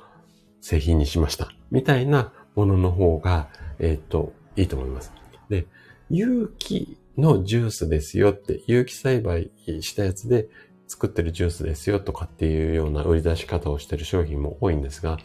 [0.61, 1.51] 製品にしました。
[1.71, 3.49] みたいなものの方が、
[3.79, 5.13] えっ、ー、と、いいと思います。
[5.49, 5.67] で、
[6.11, 9.51] 有機のジュースですよって、有機栽培
[9.81, 10.49] したやつで
[10.87, 15.19] 作ってるジュースですよとかっていうような売り出し方をしてる商品も多いんですが、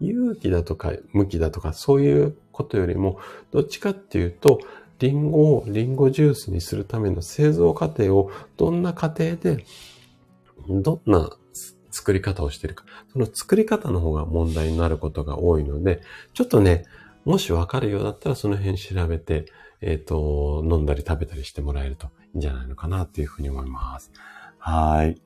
[0.00, 3.18] 有機だとか無機だとかそういうことよりも、
[3.50, 4.60] どっちかっていうと、
[4.98, 9.64] リンゴをリンゴジュースにするための製造過程をどんな過程で、
[10.68, 11.30] どんな
[11.90, 12.84] 作り方をしているか。
[13.12, 16.00] その作り方の方が問題になることが多いので、
[16.32, 16.84] ちょっとね、
[17.24, 19.46] もしわかるようだったらその辺調べて、
[19.80, 24.12] えっ、ー、と、飲んだり食べたりしてもらえるといいんじゃないのかなっていうふうに思います。
[24.66, 25.20] はい。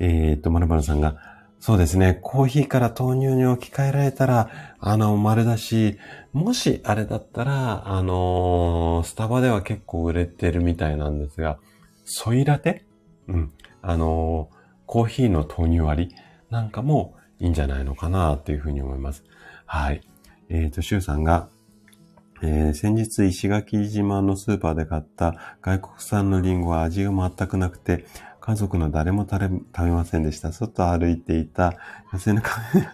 [0.00, 1.16] えっ、と、まるまるさんが、
[1.60, 2.18] そうですね。
[2.20, 5.96] コーヒーから豆乳に置き換えられたら、あの、丸だし、
[6.34, 11.58] もしあれだったら、あのー、スタバでは結構売れてるみたいなんですが、
[12.04, 12.84] ソイラテ？
[13.28, 13.52] うん。
[13.80, 16.14] あのー、コーヒーの豆乳割り？
[16.50, 19.24] なんかもいいんじゃないのかなっていうふうに思います。
[19.64, 20.02] はい。
[20.50, 21.48] えっ、と、シュウさんが、
[22.42, 28.04] えー、先日石垣島のスーパーで買った外国産のリンゴは味が全くなくて、
[28.40, 30.52] 家族の誰も食べませんでした。
[30.52, 31.74] 外歩いていた
[32.12, 32.88] 野生のカメ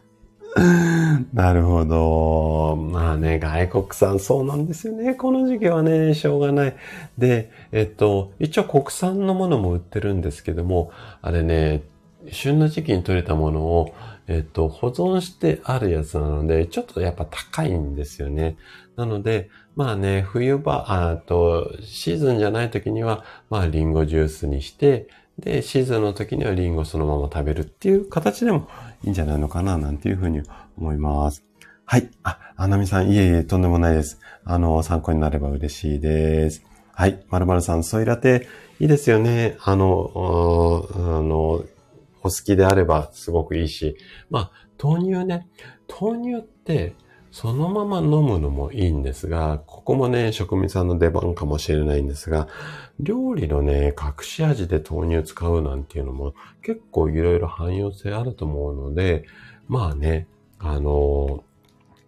[1.35, 2.77] なるほど。
[2.77, 5.15] まあね、外国産、そうなんですよね。
[5.15, 6.77] この時期はね、しょうがない。
[7.19, 10.91] で、えっと、一応国産のものも売ってるんですけども、
[11.21, 11.83] あれね、
[12.31, 13.95] 旬の時期に取れたものを、
[14.29, 18.57] えっと、保存してあるやつなので、ちょっとやっぱ高いんですよね。
[18.97, 28.69] なので、まあね、冬場、あと、シーズンじゃない時には、まあ、リンゴジュースにして、で、シーズンの時にはリンゴそのまま食べるっていう形でも
[29.05, 30.43] いいんじゃないのかな、なんていうふうに
[30.79, 31.45] 思います。
[31.85, 32.11] はい。
[32.23, 34.19] あ、アナミさん、いえいえ、とんでもないです。
[34.45, 36.65] あの、参考になれば嬉しいです。
[36.93, 37.25] はい。
[37.29, 38.49] まるまるさん、ソイラテ、
[38.81, 39.57] いいですよね。
[39.63, 41.65] あの、あの、
[42.23, 43.97] お好きであればすごくいいし。
[44.31, 44.53] まあ、
[44.83, 45.49] 豆乳ね。
[46.01, 46.95] 豆乳って、
[47.31, 52.49] そのまま飲むのもいいんですが、ここもね、職人さんの出番かもしれないんですが、
[52.99, 59.25] 料理のね、隠し味で豆乳使うなんていうのも結構いろいろ汎用性あると思うので、
[59.69, 60.27] まあね、
[60.59, 61.45] あの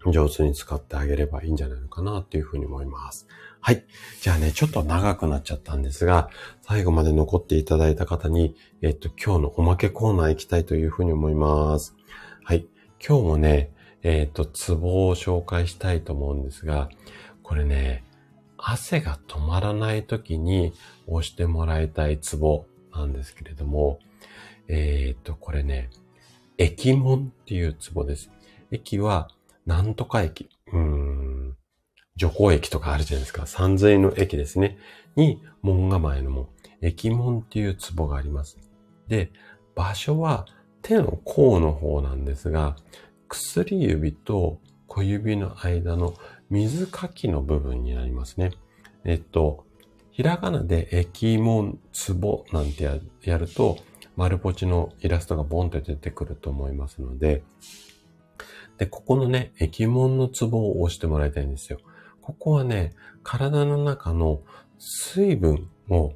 [0.05, 3.27] ー、上手に使ってあげればいいんじゃないのかなっていうふうに思います。
[3.61, 3.85] はい。
[4.23, 6.31] じゃあね、ちょっと長くなっちゃったんですが、
[6.63, 11.97] 最後まで残っていただいた方に、えっと、今日のおまけコーナー行きたいというふうに思います。
[12.45, 12.67] はい。
[13.07, 16.89] 今日もね、えっ、ー、と、ツボを紹介したいと思うんですが、
[17.43, 18.05] これね、
[18.57, 20.73] 汗が止まらない時に
[21.07, 24.01] 押してもらいたいツボなんですけれども、
[24.69, 25.91] えっ、ー、と、これね、
[26.59, 28.31] 液門っていうツボです。
[28.71, 29.31] 液は、
[29.65, 30.49] なんとか液。
[30.73, 31.57] うん、
[32.17, 33.47] 除光液とかあるじゃないですか。
[33.47, 34.79] 三髄の液ですね。
[35.17, 36.49] に、門構えの門。
[36.83, 38.59] 液門っていうツボがあります。
[39.09, 39.33] で、
[39.75, 40.47] 場所は
[40.83, 42.77] 手の甲の方なんですが、
[43.29, 46.15] 薬指と小指の間の
[46.51, 48.53] 水かきの部分になりますね。
[49.05, 49.65] えっと、
[50.11, 52.85] ひらがなで液門ツボなんて
[53.23, 53.79] やると、
[54.17, 57.45] 丸ポチのイラストがボンって出てくると思いますので、
[58.79, 61.79] で、ここのね、液門のツボを押してもらいたいんですよ。
[62.21, 64.41] ここはね、体の中の
[64.79, 66.13] 水分を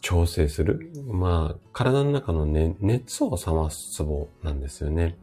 [0.00, 0.92] 調整する。
[1.06, 5.16] まあ、体の中の、ね、熱を冷ますツボなんですよね。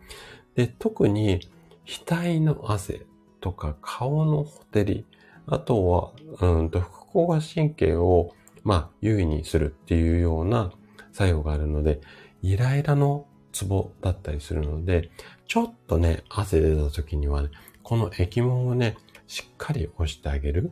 [0.55, 1.49] で、特に
[1.85, 3.05] 額の汗
[3.39, 5.05] とか顔のほてり、
[5.47, 6.11] あとは、
[6.41, 8.33] うんと、副交感神経を、
[8.63, 10.71] まあ、優位にするっていうような
[11.11, 11.99] 作用があるので、
[12.41, 15.09] イライラのツボだったりするので、
[15.47, 17.49] ちょっとね、汗出た時にはね、
[17.83, 18.95] この液門をね、
[19.27, 20.71] しっかり押してあげる。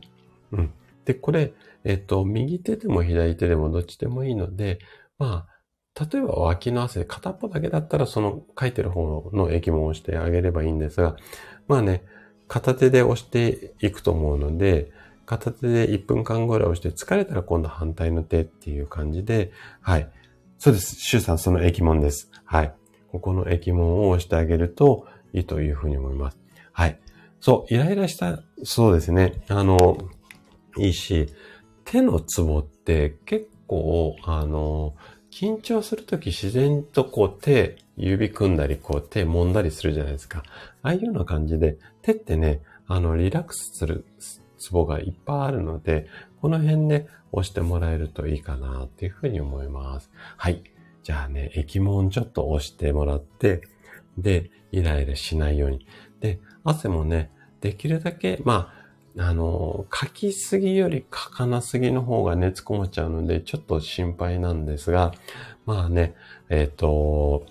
[0.52, 0.72] うん。
[1.04, 1.52] で、これ、
[1.84, 4.78] えっと、右手でも左手でもどっちでもいいので、
[5.18, 5.49] まあ、
[5.98, 11.16] 例えば脇の汗、片っぽだけだったらその書いてる方の液も押してあげればいいんですが、
[11.68, 12.04] まあね、
[12.48, 14.92] 片手で押していくと思うので、
[15.26, 20.08] 片手で1分間ぐらい押して、疲れたら今度反対の手っていう感じで、はい。
[20.58, 20.96] そうです。
[20.96, 22.30] シュウさん、その液門です。
[22.44, 22.74] はい。
[23.12, 26.38] ここの液門を押してあげるといいというふうに思います。
[26.72, 26.98] はい。
[27.40, 29.42] そう、イライラした、そうですね。
[29.48, 29.98] あの、
[30.76, 31.28] いいし、
[31.84, 34.94] 手のツボって結構、あの、
[35.30, 40.42] 緊張するとき自然とこう手、指組んだり、こう手揉んだりするじゃないですか。
[40.82, 44.04] ああいうような感じで、手ってね、あの、リラックスする
[44.58, 46.06] ツボがいっぱいあるので、
[46.40, 50.10] この辺ね、押してもらえるといいかなっていうふうに思います。
[50.36, 50.62] はい。
[51.02, 53.62] じゃあね、液門ちょっと押してもらって、
[54.18, 55.86] で、イライラしないように。
[56.20, 57.30] で、汗もね、
[57.60, 58.79] できるだけ、まあ、
[59.18, 65.12] あの、書きすぎより書かなすぎの方が熱こもっちゃうので、ちょっと心配なんですが、
[65.66, 66.14] まあね、
[66.48, 67.44] えっ、ー、と、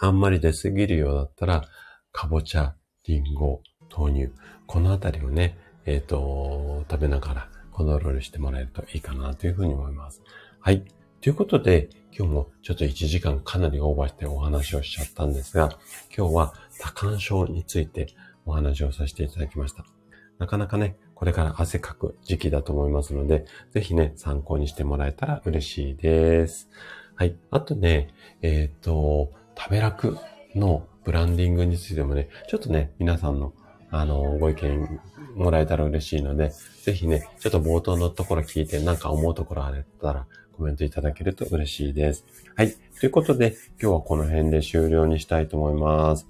[0.00, 1.64] あんまり出すぎるようだったら、
[2.12, 2.74] かぼちゃ、
[3.06, 3.62] りんご、
[3.96, 4.32] 豆乳、
[4.66, 5.56] このあたりをね、
[5.86, 10.22] えっ、ー、と、食べながらコントロールしてもらえるといいかなというふうに思います。
[10.60, 10.82] はい。
[11.20, 15.78] ということで、今日もちょっと1時間かなりオーバーしてお話をしちゃったんですが、
[16.16, 18.08] 今日は多感症について
[18.46, 19.95] お話をさせていただきました。
[20.38, 26.68] なかなかね、これから汗かく時期だと思いますので、ぜひね、参考にしてもらえたら嬉しいです。
[27.14, 27.36] はい。
[27.50, 28.08] あとね、
[28.42, 30.18] えっ、ー、と、食べ楽
[30.54, 33.54] のブランディングについてもね、ちょっとね、皆さんの、
[33.90, 35.00] あの、ご意見
[35.34, 36.52] もらえたら嬉しいので、
[36.82, 40.26] ぜひね、ちょっと冒頭のところ聞いてなんか思うところあったら
[40.56, 42.24] コメントいただけると嬉しいです。
[42.56, 42.74] はい。
[42.98, 46.26] ということで、今日はこの辺で終了にしたいと思います。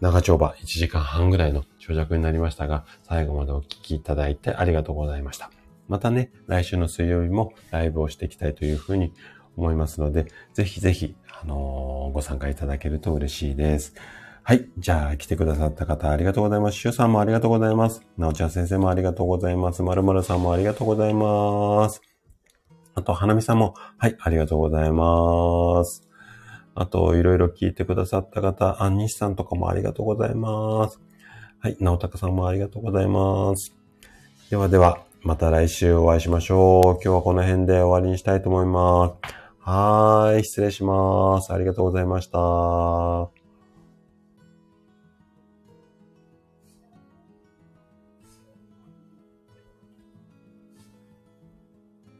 [0.00, 5.50] 長丁場1時間半ぐらいの長尺になりましたが、最後までお聞きいただいてありがとうございました。
[5.88, 9.12] またね、来週の水曜日もライブをしていきたいというふうに
[9.56, 13.94] 思いますので、ぜひぜひ、あのー、ご参加いただけると嬉しいです。
[14.42, 14.70] はい。
[14.78, 16.78] じゃあ、来てくださった方ありがとうございます。
[16.78, 18.02] しゅうさんもありがとうございます。
[18.16, 19.82] なおちゃん先生もありがとうございます。
[19.82, 22.00] まるまるさんもありがとうございます。
[22.94, 26.09] あと、花見さんも、はい、ありがとうございます。
[26.74, 31.00] あと、いろいろ聞いてくださった方、アンニスさんとかもありがとうございます。
[31.60, 33.74] はい、直高さんもありがとうございます。
[34.50, 36.82] ではでは、また来週お会いしましょう。
[36.94, 39.34] 今日はこの辺で終わりにしたいと思います。
[39.60, 41.52] はーい、失礼します。
[41.52, 43.39] ありがとうございました。